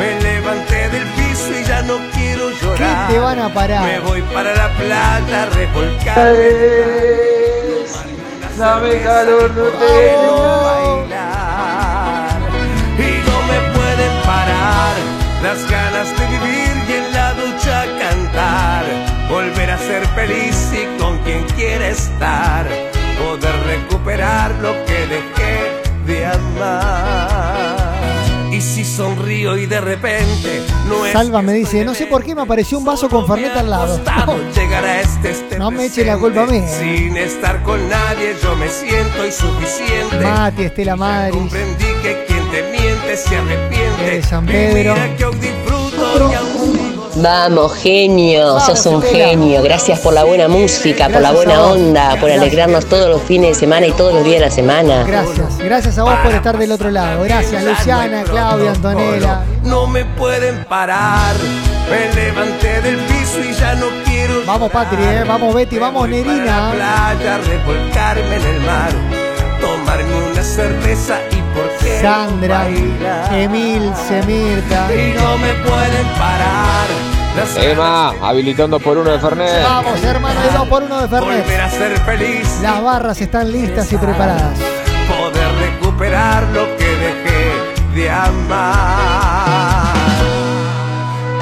Me 0.00 0.20
levanté 0.20 0.88
del 0.88 1.06
piso 1.10 1.50
y 1.60 1.64
ya 1.64 1.82
no 1.82 1.94
quiero 2.12 2.50
llorar. 2.60 3.06
¿Qué 3.08 3.14
te 3.14 3.20
van 3.20 3.38
a 3.38 3.54
parar? 3.54 3.84
Me 3.84 4.00
voy 4.00 4.20
para 4.34 4.52
la 4.54 4.68
playa 4.76 5.42
a 5.44 5.46
revolcar. 5.46 6.34
Sabe 8.58 9.00
calor, 9.04 9.54
no 9.54 9.66
tengo 9.66 10.62
bailar. 10.64 12.40
Y 12.98 13.10
no 13.28 13.36
me 13.50 13.58
pueden 13.76 14.22
parar 14.24 14.94
las 15.44 15.70
ganas 15.70 16.08
de 16.18 16.26
vivir 16.26 16.72
y 16.88 16.92
en 16.94 17.12
la 17.12 17.34
ducha 17.34 17.84
cantar, 18.00 18.84
volver 19.30 19.70
a 19.70 19.78
ser 19.78 20.04
feliz 20.08 20.72
y 20.72 21.00
con 21.00 21.18
quien 21.18 21.44
quiere 21.54 21.90
estar, 21.90 22.66
poder 23.20 23.54
recuperar 23.64 24.50
lo 24.60 24.72
que 24.86 25.06
dejé 25.06 25.80
de 26.04 26.26
amar. 26.26 27.77
Y 28.58 28.60
si 28.60 28.84
sonrío 28.84 29.56
y 29.56 29.66
de 29.66 29.80
repente 29.80 30.60
no 30.88 31.06
es 31.06 31.12
Salva 31.12 31.42
me 31.42 31.52
dice, 31.52 31.84
no 31.84 31.94
sé 31.94 32.06
por 32.06 32.24
qué 32.24 32.34
me 32.34 32.42
apareció 32.42 32.78
un 32.78 32.84
vaso 32.84 33.08
con 33.08 33.24
Fernet 33.24 33.56
al 33.56 33.70
lado. 33.70 34.00
llegar 34.56 34.84
a 34.84 35.00
este, 35.00 35.30
este 35.30 35.58
No 35.60 35.70
me 35.70 35.86
eche 35.86 36.04
la 36.04 36.18
culpa 36.18 36.42
a 36.42 36.46
mí. 36.46 36.60
sin 36.66 37.16
estar 37.16 37.62
con 37.62 37.88
nadie 37.88 38.34
yo 38.42 38.56
me 38.56 38.68
siento 38.68 39.24
insuficiente. 39.24 40.16
Mati, 40.20 40.62
Estela 40.64 40.96
Maris. 40.96 41.36
Comprendí 41.36 41.84
que 42.02 42.24
quien 42.26 42.50
te 42.50 42.62
miente 42.64 43.16
se 43.16 43.36
arrepiente. 43.36 44.02
De 44.10 44.22
San 44.24 44.44
Pedro. 44.44 44.94
mira 44.94 45.16
que 45.16 45.24
hoy 45.24 45.36
disfruto 45.36 46.28
y 46.28 46.34
aún 46.34 46.50
sigo 46.50 46.67
Vamos, 47.20 47.74
genio, 47.74 48.54
Vamos, 48.54 48.64
sos 48.64 48.86
un 48.86 49.02
genio. 49.02 49.62
Gracias 49.62 49.98
por 50.00 50.12
la 50.14 50.24
buena 50.24 50.48
música, 50.48 51.08
por 51.08 51.20
la 51.20 51.32
buena 51.32 51.62
onda, 51.62 52.10
por 52.10 52.28
Gracias. 52.28 52.40
alegrarnos 52.42 52.86
todos 52.86 53.08
los 53.08 53.22
fines 53.22 53.50
de 53.50 53.54
semana 53.54 53.86
y 53.86 53.92
todos 53.92 54.14
los 54.14 54.24
días 54.24 54.40
de 54.40 54.46
la 54.46 54.50
semana. 54.50 55.04
Gracias, 55.04 55.58
gracias 55.58 55.98
a 55.98 56.04
vos 56.04 56.14
por 56.22 56.32
estar 56.32 56.56
del 56.56 56.72
otro 56.72 56.90
lado. 56.90 57.24
Gracias, 57.24 57.62
Luciana, 57.64 58.22
Claudia, 58.24 58.70
Antonella. 58.70 59.40
No 59.64 59.86
me 59.86 60.04
pueden 60.04 60.64
parar. 60.64 61.34
Me 61.90 62.14
levanté 62.14 62.82
del 62.82 62.96
piso 62.96 63.40
y 63.40 63.52
ya 63.54 63.74
no 63.74 63.86
quiero. 64.04 64.42
Vamos, 64.46 64.70
Patri, 64.70 65.02
eh. 65.02 65.24
vamos, 65.26 65.54
Betty, 65.54 65.78
vamos, 65.78 66.08
Nerina. 66.08 66.70
playa, 66.72 67.38
revolcarme 67.38 68.36
en 68.36 68.46
el 68.46 68.60
mar. 68.60 68.92
Tomarme 69.60 70.30
una 70.30 70.42
cerveza 70.42 71.18
y 71.32 71.37
Sandra? 72.00 72.66
Emil, 73.32 73.92
Semirta. 74.08 74.88
Y 74.94 75.14
no 75.14 75.38
me 75.38 75.52
pueden 75.54 76.06
parar. 76.18 76.86
Las 77.36 77.56
Emma, 77.56 78.12
habilitando 78.20 78.80
por 78.80 78.98
uno 78.98 79.10
de 79.10 79.18
Fernet. 79.20 79.62
Vamos, 79.62 80.02
hermano, 80.02 80.40
hay 80.40 80.50
dos 80.56 80.66
por 80.68 80.82
uno 80.82 81.00
de 81.00 81.06
volver 81.06 81.44
Fernet. 81.44 81.60
a 81.60 81.70
ser 81.70 81.98
feliz. 82.00 82.58
Las 82.62 82.82
barras 82.82 83.20
están 83.20 83.52
listas 83.52 83.92
y 83.92 83.96
preparadas. 83.96 84.58
poder 85.08 85.48
recuperar 85.60 86.42
lo 86.54 86.76
que 86.76 86.84
dejé 86.84 87.52
de 87.94 88.10
amar. 88.10 89.94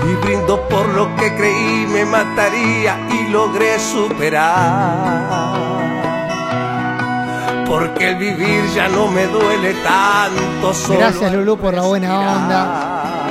Y 0.08 0.14
brindo 0.24 0.60
por 0.68 0.86
lo 0.88 1.16
que 1.16 1.34
creí 1.34 1.86
me 1.88 2.04
mataría 2.04 2.98
y 3.10 3.28
logré 3.30 3.78
superar. 3.80 4.54
Porque 7.66 8.10
el 8.10 8.16
vivir 8.16 8.64
ya 8.74 8.88
no 8.88 9.08
me 9.08 9.26
duele 9.26 9.74
tanto. 9.82 10.72
solo 10.74 10.98
Gracias, 10.98 11.32
Lulú, 11.32 11.58
por 11.58 11.74
la 11.74 11.82
buena 11.82 12.20
onda. 12.20 13.26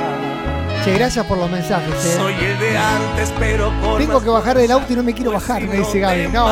Che, 0.84 0.92
gracias 0.94 1.26
por 1.26 1.38
los 1.38 1.50
mensajes, 1.50 1.92
eh. 2.04 2.16
Soy 2.16 2.34
el 2.34 2.58
de 2.60 2.78
antes, 2.78 3.32
pero 3.40 3.72
con 3.82 3.98
Tengo 3.98 4.20
que 4.20 4.28
bajar 4.28 4.56
del 4.56 4.70
auto 4.70 4.92
y 4.92 4.96
no 4.96 5.02
me 5.02 5.14
quiero 5.14 5.32
bajar, 5.32 5.62
me 5.62 5.78
dice 5.78 5.98
Gaby. 5.98 6.28
No, 6.28 6.48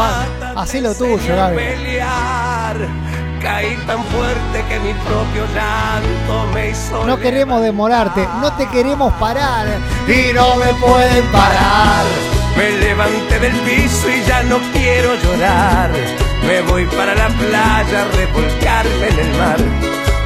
hacelo 0.56 0.94
tuyo, 0.94 1.36
Gaby. 1.36 1.56
Caí 3.40 3.76
tan 3.86 4.02
fuerte 4.04 4.64
que 4.70 4.80
mi 4.80 4.94
propio 4.94 5.44
llanto 5.54 6.52
me 6.54 6.70
hizo 6.70 7.04
No 7.04 7.18
queremos 7.18 7.60
demorarte, 7.60 8.26
no 8.40 8.50
te 8.54 8.66
queremos 8.68 9.12
parar. 9.14 9.66
Y 10.08 10.32
no 10.32 10.56
me 10.56 10.72
pueden 10.80 11.24
parar. 11.26 12.33
Me 12.56 12.70
levanté 12.70 13.40
del 13.40 13.52
piso 13.60 14.08
y 14.08 14.22
ya 14.26 14.42
no 14.44 14.58
quiero 14.72 15.14
llorar. 15.16 15.90
Me 16.46 16.60
voy 16.62 16.86
para 16.86 17.14
la 17.14 17.28
playa 17.28 18.02
a 18.02 18.16
revolcarme 18.16 19.08
en 19.08 19.18
el 19.18 19.38
mar. 19.38 19.56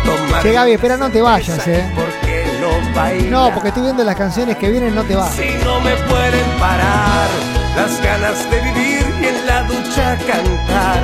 Tomar 0.04 0.42
Che, 0.42 0.52
Gaby, 0.52 0.72
espera, 0.72 0.96
no 0.96 1.10
te 1.10 1.22
vayas, 1.22 1.66
eh. 1.68 1.90
porque 1.94 2.44
no 2.60 2.94
bailar. 2.94 3.30
No, 3.30 3.54
porque 3.54 3.68
estoy 3.68 3.84
viendo 3.84 4.04
las 4.04 4.16
canciones 4.16 4.56
que 4.56 4.70
vienen, 4.70 4.94
no 4.94 5.04
te 5.04 5.16
vas. 5.16 5.32
Si 5.34 5.48
no 5.64 5.80
me 5.80 5.94
pueden 5.96 6.58
parar 6.58 7.28
las 7.76 8.02
ganas 8.02 8.50
de 8.50 8.60
vivir 8.60 9.06
y 9.22 9.26
en 9.26 9.46
la 9.46 9.62
ducha 9.62 10.18
cantar, 10.26 11.02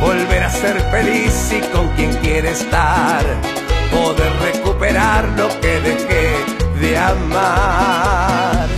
volver 0.00 0.42
a 0.42 0.50
ser 0.50 0.80
feliz 0.90 1.50
y 1.52 1.60
con 1.68 1.88
quien 1.90 2.12
quiere 2.16 2.50
estar, 2.50 3.24
poder 3.90 4.32
recuperar 4.52 5.24
lo 5.36 5.48
que 5.60 5.80
dejé 5.80 6.34
de 6.80 6.98
amar 6.98 8.77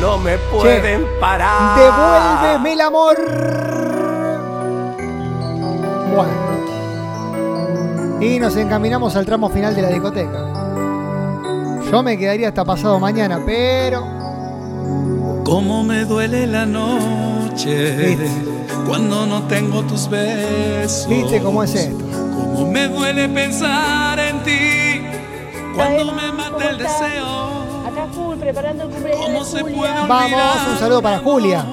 no 0.00 0.18
me 0.18 0.38
pueden 0.38 1.04
parar. 1.20 1.78
Devuélveme 1.78 2.72
el 2.72 2.80
amor. 2.80 3.16
Bueno. 6.14 6.48
Y 8.20 8.38
nos 8.40 8.56
encaminamos 8.56 9.14
al 9.16 9.24
tramo 9.24 9.48
final 9.48 9.74
de 9.74 9.82
la 9.82 9.88
discoteca. 9.88 10.44
Yo 11.90 12.02
me 12.02 12.18
quedaría 12.18 12.48
hasta 12.48 12.64
pasado 12.64 12.98
mañana, 12.98 13.40
pero. 13.44 14.04
Cómo 15.44 15.82
me 15.84 16.04
duele 16.04 16.46
la 16.46 16.66
noche 16.66 18.18
cuando 18.86 19.26
no 19.26 19.44
tengo 19.44 19.82
tus 19.82 20.08
besos. 20.08 21.08
¿Viste 21.08 21.40
cómo 21.40 21.62
es 21.62 21.74
esto? 21.74 22.04
Cómo 22.10 22.66
me 22.70 22.88
duele 22.88 23.28
pensar 23.28 24.18
en 24.18 24.42
ti 24.42 25.02
cuando 25.74 26.12
me 26.12 26.32
mata 26.32 26.70
el 26.70 26.78
deseo. 26.78 27.47
Preparando 28.40 28.84
el 28.84 28.90
cumpleaños 28.90 29.52
de 29.52 29.62
Julia. 29.62 30.04
Vamos, 30.08 30.56
un 30.72 30.78
saludo 30.78 31.02
para 31.02 31.18
Julia. 31.18 31.64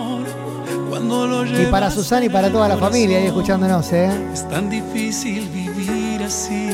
Cuando 0.90 1.28
lo 1.28 1.46
Y 1.46 1.66
para 1.68 1.92
Susana 1.92 2.26
y 2.26 2.30
para 2.30 2.52
toda 2.52 2.68
la 2.68 2.78
familia 2.78 3.18
ahí 3.18 3.28
escuchándonos, 3.28 3.92
¿eh? 3.94 4.10
Es 4.34 4.48
tan 4.50 4.70
difícil 4.70 5.48
vivir 5.50 6.24
así 6.24 6.70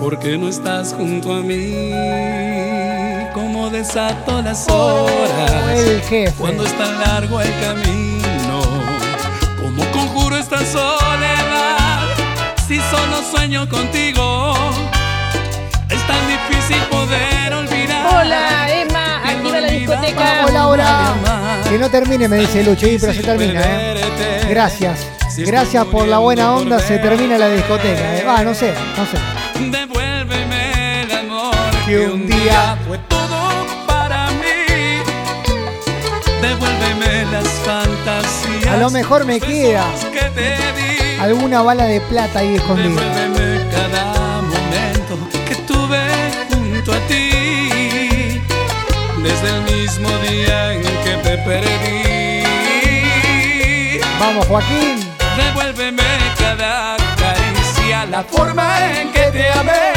porque 0.00 0.38
no 0.38 0.48
estás 0.48 0.94
junto 0.94 1.34
a 1.34 1.40
mí. 1.40 1.92
Como 3.34 3.70
desato 3.70 4.42
las 4.42 4.68
horas 4.68 5.70
El 5.72 6.00
jefe. 6.02 6.32
cuando 6.38 6.64
es 6.64 6.76
tan 6.76 6.98
largo 7.00 7.40
el 7.40 7.52
camino. 7.60 8.60
Como 9.60 9.84
conjuro 9.92 10.36
esta 10.36 10.58
soledad 10.64 12.00
si 12.66 12.78
solo 12.78 13.22
sueño 13.30 13.68
contigo. 13.68 14.54
Es 15.88 16.06
tan 16.06 16.28
difícil 16.28 16.82
poder 16.90 17.52
olvidar. 17.52 18.06
Hola, 18.24 18.69
discoteca. 19.80 20.20
Vamos, 20.20 20.52
Laura. 20.52 21.14
Que 21.68 21.78
no 21.78 21.90
termine, 21.90 22.28
me 22.28 22.36
dice 22.38 22.62
Lucho, 22.64 22.86
y 22.86 22.98
pero 22.98 23.12
se 23.12 23.22
termina, 23.22 23.60
¿eh? 23.60 24.46
Gracias. 24.48 25.06
Gracias 25.38 25.84
por 25.86 26.08
la 26.08 26.18
buena 26.18 26.54
onda, 26.54 26.78
se 26.80 26.98
termina 26.98 27.38
la 27.38 27.48
discoteca. 27.48 28.16
¿eh? 28.16 28.24
Ah, 28.26 28.42
no 28.44 28.54
sé, 28.54 28.74
no 28.96 29.06
sé. 29.06 29.16
Devuélveme 29.70 31.02
el 31.02 31.12
amor 31.12 31.54
Que 31.86 31.98
un 32.00 32.26
día 32.26 32.76
fue 32.86 32.98
todo 33.08 33.66
para 33.86 34.26
mí. 34.32 35.02
Devuélveme 36.42 37.30
las 37.30 37.48
fantasías. 37.64 38.66
A 38.74 38.76
lo 38.76 38.90
mejor 38.90 39.24
me 39.24 39.40
queda 39.40 39.84
alguna 41.20 41.62
bala 41.62 41.84
de 41.84 42.00
plata 42.00 42.40
ahí 42.40 42.56
escondida. 42.56 43.00
Devuélveme 43.00 43.70
cada 43.70 44.42
momento 44.42 45.18
que 45.48 45.54
tuve 45.66 46.00
junto 46.50 46.92
a 46.92 46.98
ti. 47.06 47.59
Desde 49.22 49.48
el 49.48 49.62
mismo 49.62 50.08
día 50.28 50.72
en 50.72 50.82
que 50.82 51.16
te 51.22 51.38
perdí. 51.38 52.42
Vamos, 54.18 54.46
Joaquín. 54.46 55.06
Devuélveme 55.36 56.02
cada 56.38 56.96
caricia, 57.16 58.06
la 58.06 58.22
forma 58.24 58.78
en 58.98 59.12
que 59.12 59.30
te 59.30 59.50
amé. 59.50 59.92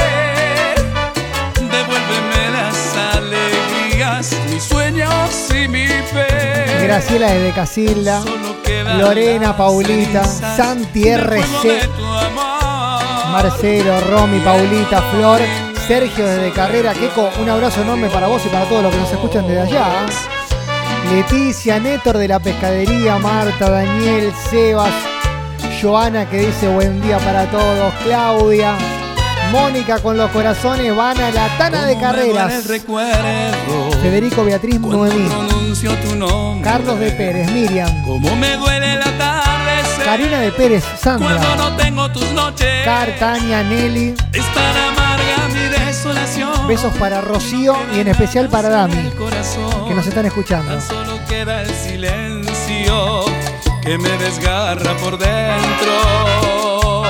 Devuélveme 1.56 2.52
las 2.52 2.96
alegrías, 3.16 4.36
mis 4.50 4.64
sueños 4.64 5.50
y 5.52 5.68
mi 5.68 5.88
fe. 5.88 6.84
Graciela 6.84 7.32
desde 7.32 7.52
Casilda. 7.54 8.22
Lorena, 8.98 9.56
Paulita, 9.56 10.24
Santi 10.26 11.08
RC. 11.10 11.90
Marcelo, 13.32 14.00
Romy, 14.02 14.40
Paulita, 14.42 15.02
Flor, 15.12 15.42
Sergio 15.88 16.26
desde 16.26 16.52
Carrera, 16.52 16.94
Keco, 16.94 17.30
un 17.42 17.50
abrazo 17.50 17.82
enorme 17.82 18.08
para 18.10 18.28
vos 18.28 18.42
y 18.46 18.50
para 18.50 18.66
todos 18.66 18.84
los 18.84 18.92
que 18.94 19.00
nos 19.00 19.12
escuchan 19.12 19.46
desde 19.46 19.62
allá. 19.62 20.06
Leticia, 21.12 21.78
Néctor 21.80 22.18
de 22.18 22.28
la 22.30 22.40
Pescadería, 22.40 23.18
Marta, 23.18 23.70
Daniel, 23.70 24.32
Sebas, 24.50 24.94
Joana 25.82 26.30
que 26.30 26.40
dice 26.40 26.70
buen 26.70 27.02
día 27.02 27.18
para 27.20 27.52
todos, 27.52 27.94
Claudia, 28.04 28.78
Mónica 29.52 30.00
con 30.00 30.18
los 30.18 30.32
corazones 30.32 30.96
van 30.96 31.20
a 31.20 31.32
la 31.32 31.50
Tana 31.58 31.86
de 31.86 32.00
Carreras, 32.00 32.64
Federico 34.02 34.46
Beatriz 34.46 34.80
Noemí, 34.80 35.28
tu. 35.28 36.62
Carlos 36.64 36.98
de 36.98 37.12
Pérez, 37.12 37.52
Miriam, 37.52 38.04
Cómo 38.06 38.34
me 38.38 38.56
duele 38.56 38.96
la 38.96 39.18
tarde. 39.18 39.33
Karina 40.04 40.40
de 40.40 40.52
Pérez, 40.52 40.84
Cuando 41.04 41.28
Sandra, 41.30 41.56
no 41.56 41.76
tengo 41.78 42.10
tus 42.12 42.32
noches. 42.32 42.86
Cartaña, 42.86 43.64
Nelly, 43.64 44.16
Es 44.34 44.46
tan 44.54 44.78
amarga 44.78 45.48
mi 45.54 45.86
desolación. 45.86 46.68
besos 46.68 46.94
para 46.98 47.22
Rocío 47.22 47.76
y 47.96 48.00
en 48.00 48.08
especial 48.10 48.50
para 48.50 48.70
Dami, 48.70 49.12
que 49.88 49.94
nos 49.94 50.06
están 50.08 50.26
escuchando. 50.26 50.80
Solo 50.82 51.20
queda 51.28 51.62
el 51.62 51.70
silencio 51.74 53.26
que 53.84 53.98
me 53.98 54.10
desgarra 54.18 54.94
por 54.98 55.18
dentro. 55.18 57.04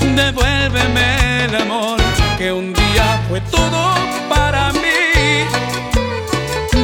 Devuélveme 0.00 1.44
el 1.46 1.56
amor 1.62 1.98
que 2.38 2.52
un 2.52 2.72
día 2.72 3.20
fue 3.28 3.40
todo 3.42 3.94
para 4.28 4.72
mí. 4.72 4.80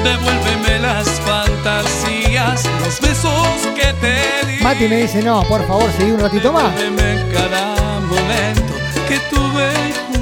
Devuélveme 0.05 0.79
las 0.81 1.09
fantasías, 1.21 2.65
los 2.85 3.01
besos 3.01 3.33
que 3.75 3.93
te 4.01 4.47
di. 4.47 4.63
Mati 4.63 4.89
me 4.89 4.97
dice, 5.03 5.23
no, 5.23 5.43
por 5.45 5.67
favor, 5.67 5.91
seguí 5.97 6.11
un 6.11 6.21
ratito 6.21 6.53
más. 6.53 6.75
Devuélveme 6.75 7.33
cada 7.33 7.77
momento 8.01 8.75
que 9.09 9.19
tuve 9.35 9.71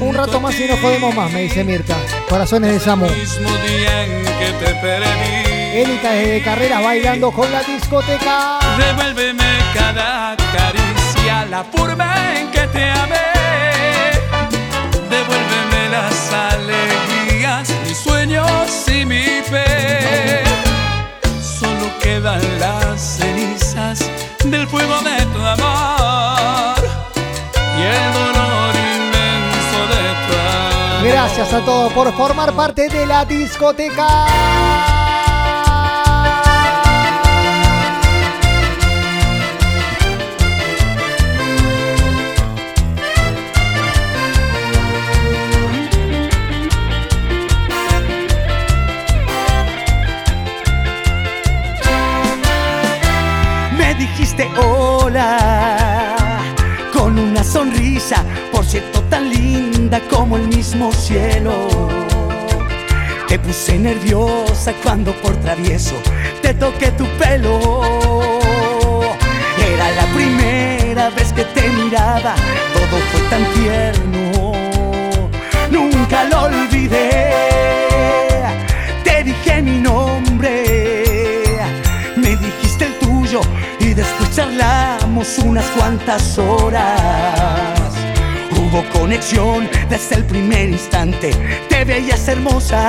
Un 0.01 0.15
rato 0.15 0.41
más 0.41 0.59
y 0.59 0.65
no 0.67 0.77
podemos 0.77 1.15
más, 1.15 1.31
me 1.33 1.43
dice 1.43 1.65
Mirta. 1.65 1.97
Corazones 2.29 2.73
de 2.73 2.81
Samu. 2.81 3.07
Erika 5.75 6.11
desde 6.13 6.43
carreras 6.43 6.83
bailando 6.83 7.31
con 7.31 7.51
la 7.53 7.63
discoteca. 7.63 8.59
Devuélveme 8.79 9.59
cada 9.75 10.37
caricia, 10.37 11.47
la 11.51 11.65
forma 11.65 12.15
en 12.39 12.51
que 12.51 12.67
te 12.69 12.91
amé. 12.91 13.17
Devuélveme 15.11 15.89
las 15.91 16.33
alegrías, 16.33 17.69
mis 17.87 17.97
sueños 18.29 18.89
y 18.89 19.07
mi 19.07 19.25
fe. 19.43 20.43
Solo 21.41 21.91
quedan 22.03 22.41
las 22.61 23.01
cenizas 23.01 24.11
del 24.45 24.67
fuego 24.69 24.99
de 25.01 25.25
tu 25.27 25.41
amor 25.41 26.77
y 27.79 27.83
el 27.83 28.13
dolor 28.13 28.75
inmenso 28.75 29.81
de 29.95 30.05
tu 30.27 30.35
amor. 30.39 31.11
Gracias 31.11 31.53
a 31.55 31.65
todos 31.65 31.93
por 31.93 32.13
formar 32.15 32.53
parte 32.53 32.89
de 32.89 33.07
la 33.07 33.25
discoteca. 33.25 35.08
Me 53.89 53.95
dijiste 53.95 54.47
hola 54.59 56.15
con 56.93 57.19
una 57.19 57.43
sonrisa, 57.43 58.23
por 58.53 58.63
cierto 58.63 59.01
tan 59.05 59.31
linda 59.31 59.99
como 60.11 60.37
el 60.37 60.47
mismo 60.47 60.93
cielo. 60.93 61.89
Te 63.29 63.39
puse 63.39 63.79
nerviosa 63.79 64.75
cuando 64.83 65.13
por 65.23 65.35
travieso 65.37 65.95
te 66.43 66.53
toqué 66.53 66.91
tu 66.99 67.07
pelo. 67.17 67.81
Era 69.57 69.91
la 69.93 70.05
primera 70.15 71.09
vez 71.09 71.33
que 71.33 71.45
te 71.45 71.67
miraba, 71.71 72.35
todo 72.75 73.01
fue 73.11 73.21
tan 73.31 73.45
tierno. 73.55 74.53
Nunca 75.71 76.25
lo 76.25 76.43
olvidé. 76.43 77.33
Te 79.03 79.25
dije 79.25 79.63
mi 79.63 79.79
nombre, 79.79 80.68
después 83.99 84.31
charlamos 84.31 85.39
unas 85.39 85.65
cuantas 85.77 86.39
horas. 86.39 87.93
Hubo 88.53 88.85
conexión 88.91 89.69
desde 89.89 90.17
el 90.17 90.25
primer 90.25 90.69
instante, 90.69 91.33
te 91.69 91.85
veías 91.85 92.29
hermosa. 92.29 92.87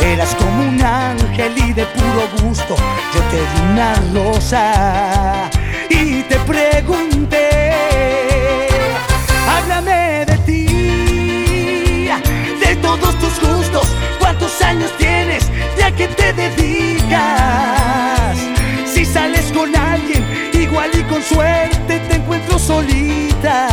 Eras 0.00 0.34
como 0.36 0.68
un 0.68 0.82
ángel 0.82 1.52
y 1.58 1.72
de 1.74 1.84
puro 1.84 2.22
gusto 2.42 2.74
yo 3.14 3.20
te 3.30 3.36
di 3.36 3.60
una 3.70 3.94
rosa 4.14 5.50
y 5.90 6.22
te 6.22 6.36
pregunté, 6.40 7.70
háblame 9.46 10.24
de 10.24 10.38
ti, 10.46 12.08
de 12.64 12.76
todos 12.76 13.14
tus 13.18 13.40
gustos, 13.40 13.86
cuántos 14.18 14.60
años 14.62 14.90
tienes, 14.98 15.50
ya 15.78 15.90
que 15.94 16.08
te 16.08 16.32
dedicas. 16.32 17.72
Si 18.92 19.04
sales 19.06 19.50
con 19.52 19.74
alguien, 19.74 20.22
igual 20.52 20.90
y 20.92 21.02
con 21.04 21.22
suerte 21.22 21.98
te 21.98 22.16
encuentro 22.16 22.58
solita. 22.58 23.64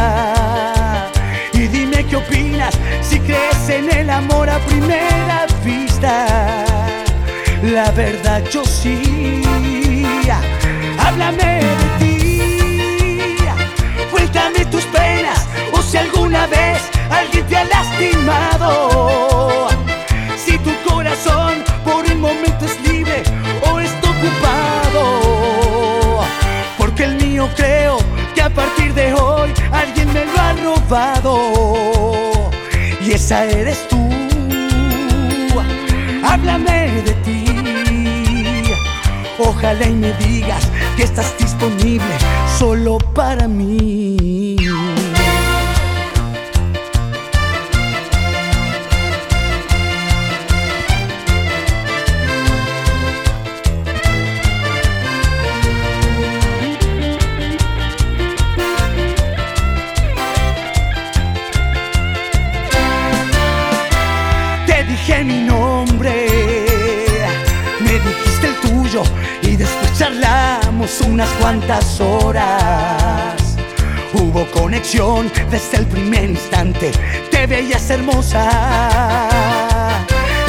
Y 1.51 1.67
dime 1.67 2.05
qué 2.05 2.15
opinas, 2.15 2.74
si 3.01 3.20
crees 3.20 3.67
en 3.67 3.91
el 3.91 4.09
amor 4.09 4.49
a 4.49 4.59
primera 4.59 5.45
vista. 5.65 6.63
La 7.63 7.91
verdad 7.91 8.45
yo 8.49 8.63
sí. 8.63 9.41
Háblame 10.99 11.65
de 11.65 11.89
ti. 11.99 13.36
Cuéntame 14.11 14.63
tus 14.67 14.86
penas 14.86 15.49
o 15.74 15.82
si 15.82 15.97
alguna 15.97 16.47
vez 16.47 16.80
alguien 17.09 17.45
te 17.45 17.57
ha 17.57 17.65
lastimado. 17.65 19.67
Si 20.38 20.57
tu 20.59 20.72
corazón 20.89 21.61
por 21.84 22.05
el 22.05 22.20
momento 22.20 22.65
es 22.65 22.80
libre 22.88 23.22
Creo 27.56 27.97
que 28.36 28.41
a 28.41 28.50
partir 28.50 28.93
de 28.93 29.14
hoy 29.14 29.52
alguien 29.72 30.12
me 30.14 30.26
lo 30.26 30.39
ha 30.39 30.54
robado. 30.54 32.52
Y 33.02 33.12
esa 33.12 33.45
eres 33.45 33.88
tú. 33.88 34.10
Háblame 36.24 37.02
de 37.02 37.14
ti. 37.26 37.45
Ojalá 39.39 39.88
y 39.88 39.93
me 39.93 40.12
digas 40.14 40.68
que 40.97 41.04
estás 41.04 41.38
disponible 41.38 42.14
solo 42.58 42.97
para 43.14 43.47
mí. 43.47 44.39
Desde 74.92 75.78
el 75.78 75.86
primer 75.86 76.32
instante, 76.32 76.92
te 77.30 77.46
veías 77.46 77.88
hermosa. 77.92 78.50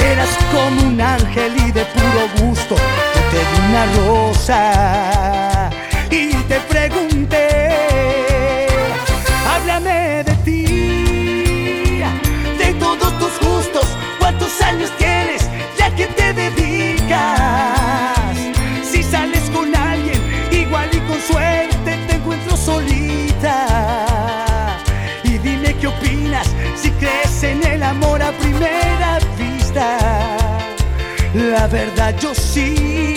Eras 0.03 0.31
como 0.51 0.89
un 0.89 0.99
ángel 0.99 1.53
y 1.59 1.71
de 1.71 1.85
puro 1.85 2.27
gusto. 2.47 2.75
Yo 2.75 3.21
te 3.31 3.37
di 3.37 3.61
una 3.69 3.85
rosa 3.97 5.69
y 6.11 6.33
te 6.49 6.59
pregunté, 6.61 7.37
háblame 9.47 10.25
de 10.25 10.35
ti, 10.43 10.65
de 12.57 12.73
todos 12.81 13.13
tus 13.19 13.39
gustos, 13.47 13.85
cuántos 14.19 14.59
años 14.63 14.91
tienes, 14.97 15.51
ya 15.79 15.95
que 15.95 16.07
te 16.07 16.33
dedicas. 16.33 17.37
Si 18.91 19.03
sales 19.03 19.51
con 19.51 19.77
alguien, 19.77 20.19
igual 20.51 20.89
y 20.93 21.01
con 21.01 21.21
opinas 25.91 26.47
si 26.77 26.91
crees 26.93 27.43
en 27.43 27.67
el 27.67 27.83
amor 27.83 28.23
a 28.23 28.31
primera 28.33 29.19
vista? 29.39 29.99
La 31.35 31.67
verdad 31.69 32.15
yo 32.21 32.35
sí, 32.35 33.15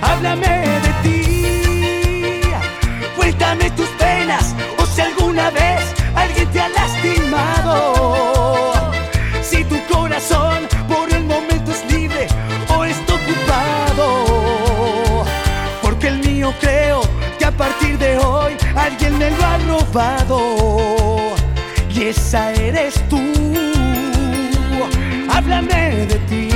háblame 0.00 0.80
de 0.86 0.92
ti, 1.02 2.40
cuéntame 3.16 3.70
tus 3.70 3.88
penas 4.04 4.54
o 4.78 4.86
si 4.86 5.00
alguna 5.00 5.50
vez 5.50 5.82
alguien 6.14 6.48
te 6.50 6.60
ha 6.60 6.68
lastimado. 6.68 8.72
Si 9.42 9.64
tu 9.64 9.76
corazón 9.92 10.68
por 10.88 11.12
el 11.12 11.24
momento 11.24 11.72
es 11.72 11.84
libre 11.92 12.28
o 12.76 12.84
está 12.84 13.14
ocupado, 13.14 14.04
porque 15.82 16.06
el 16.08 16.18
mío 16.20 16.54
creo 16.60 17.02
que 17.38 17.44
a 17.44 17.50
partir 17.50 17.98
de 17.98 18.18
hoy 18.18 18.56
alguien 18.76 19.18
me 19.18 19.30
lo 19.30 19.44
ha 19.44 19.58
robado 19.58 21.11
esa 22.12 22.52
eres 22.52 22.94
tú. 23.08 23.20
Háblame 25.30 26.06
de 26.06 26.18
ti. 26.28 26.48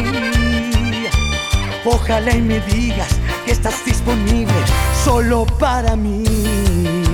Ojalá 1.84 2.34
y 2.34 2.42
me 2.42 2.60
digas 2.60 3.12
que 3.44 3.52
estás 3.52 3.84
disponible 3.84 4.60
solo 5.04 5.46
para 5.58 5.96
mí. 5.96 7.05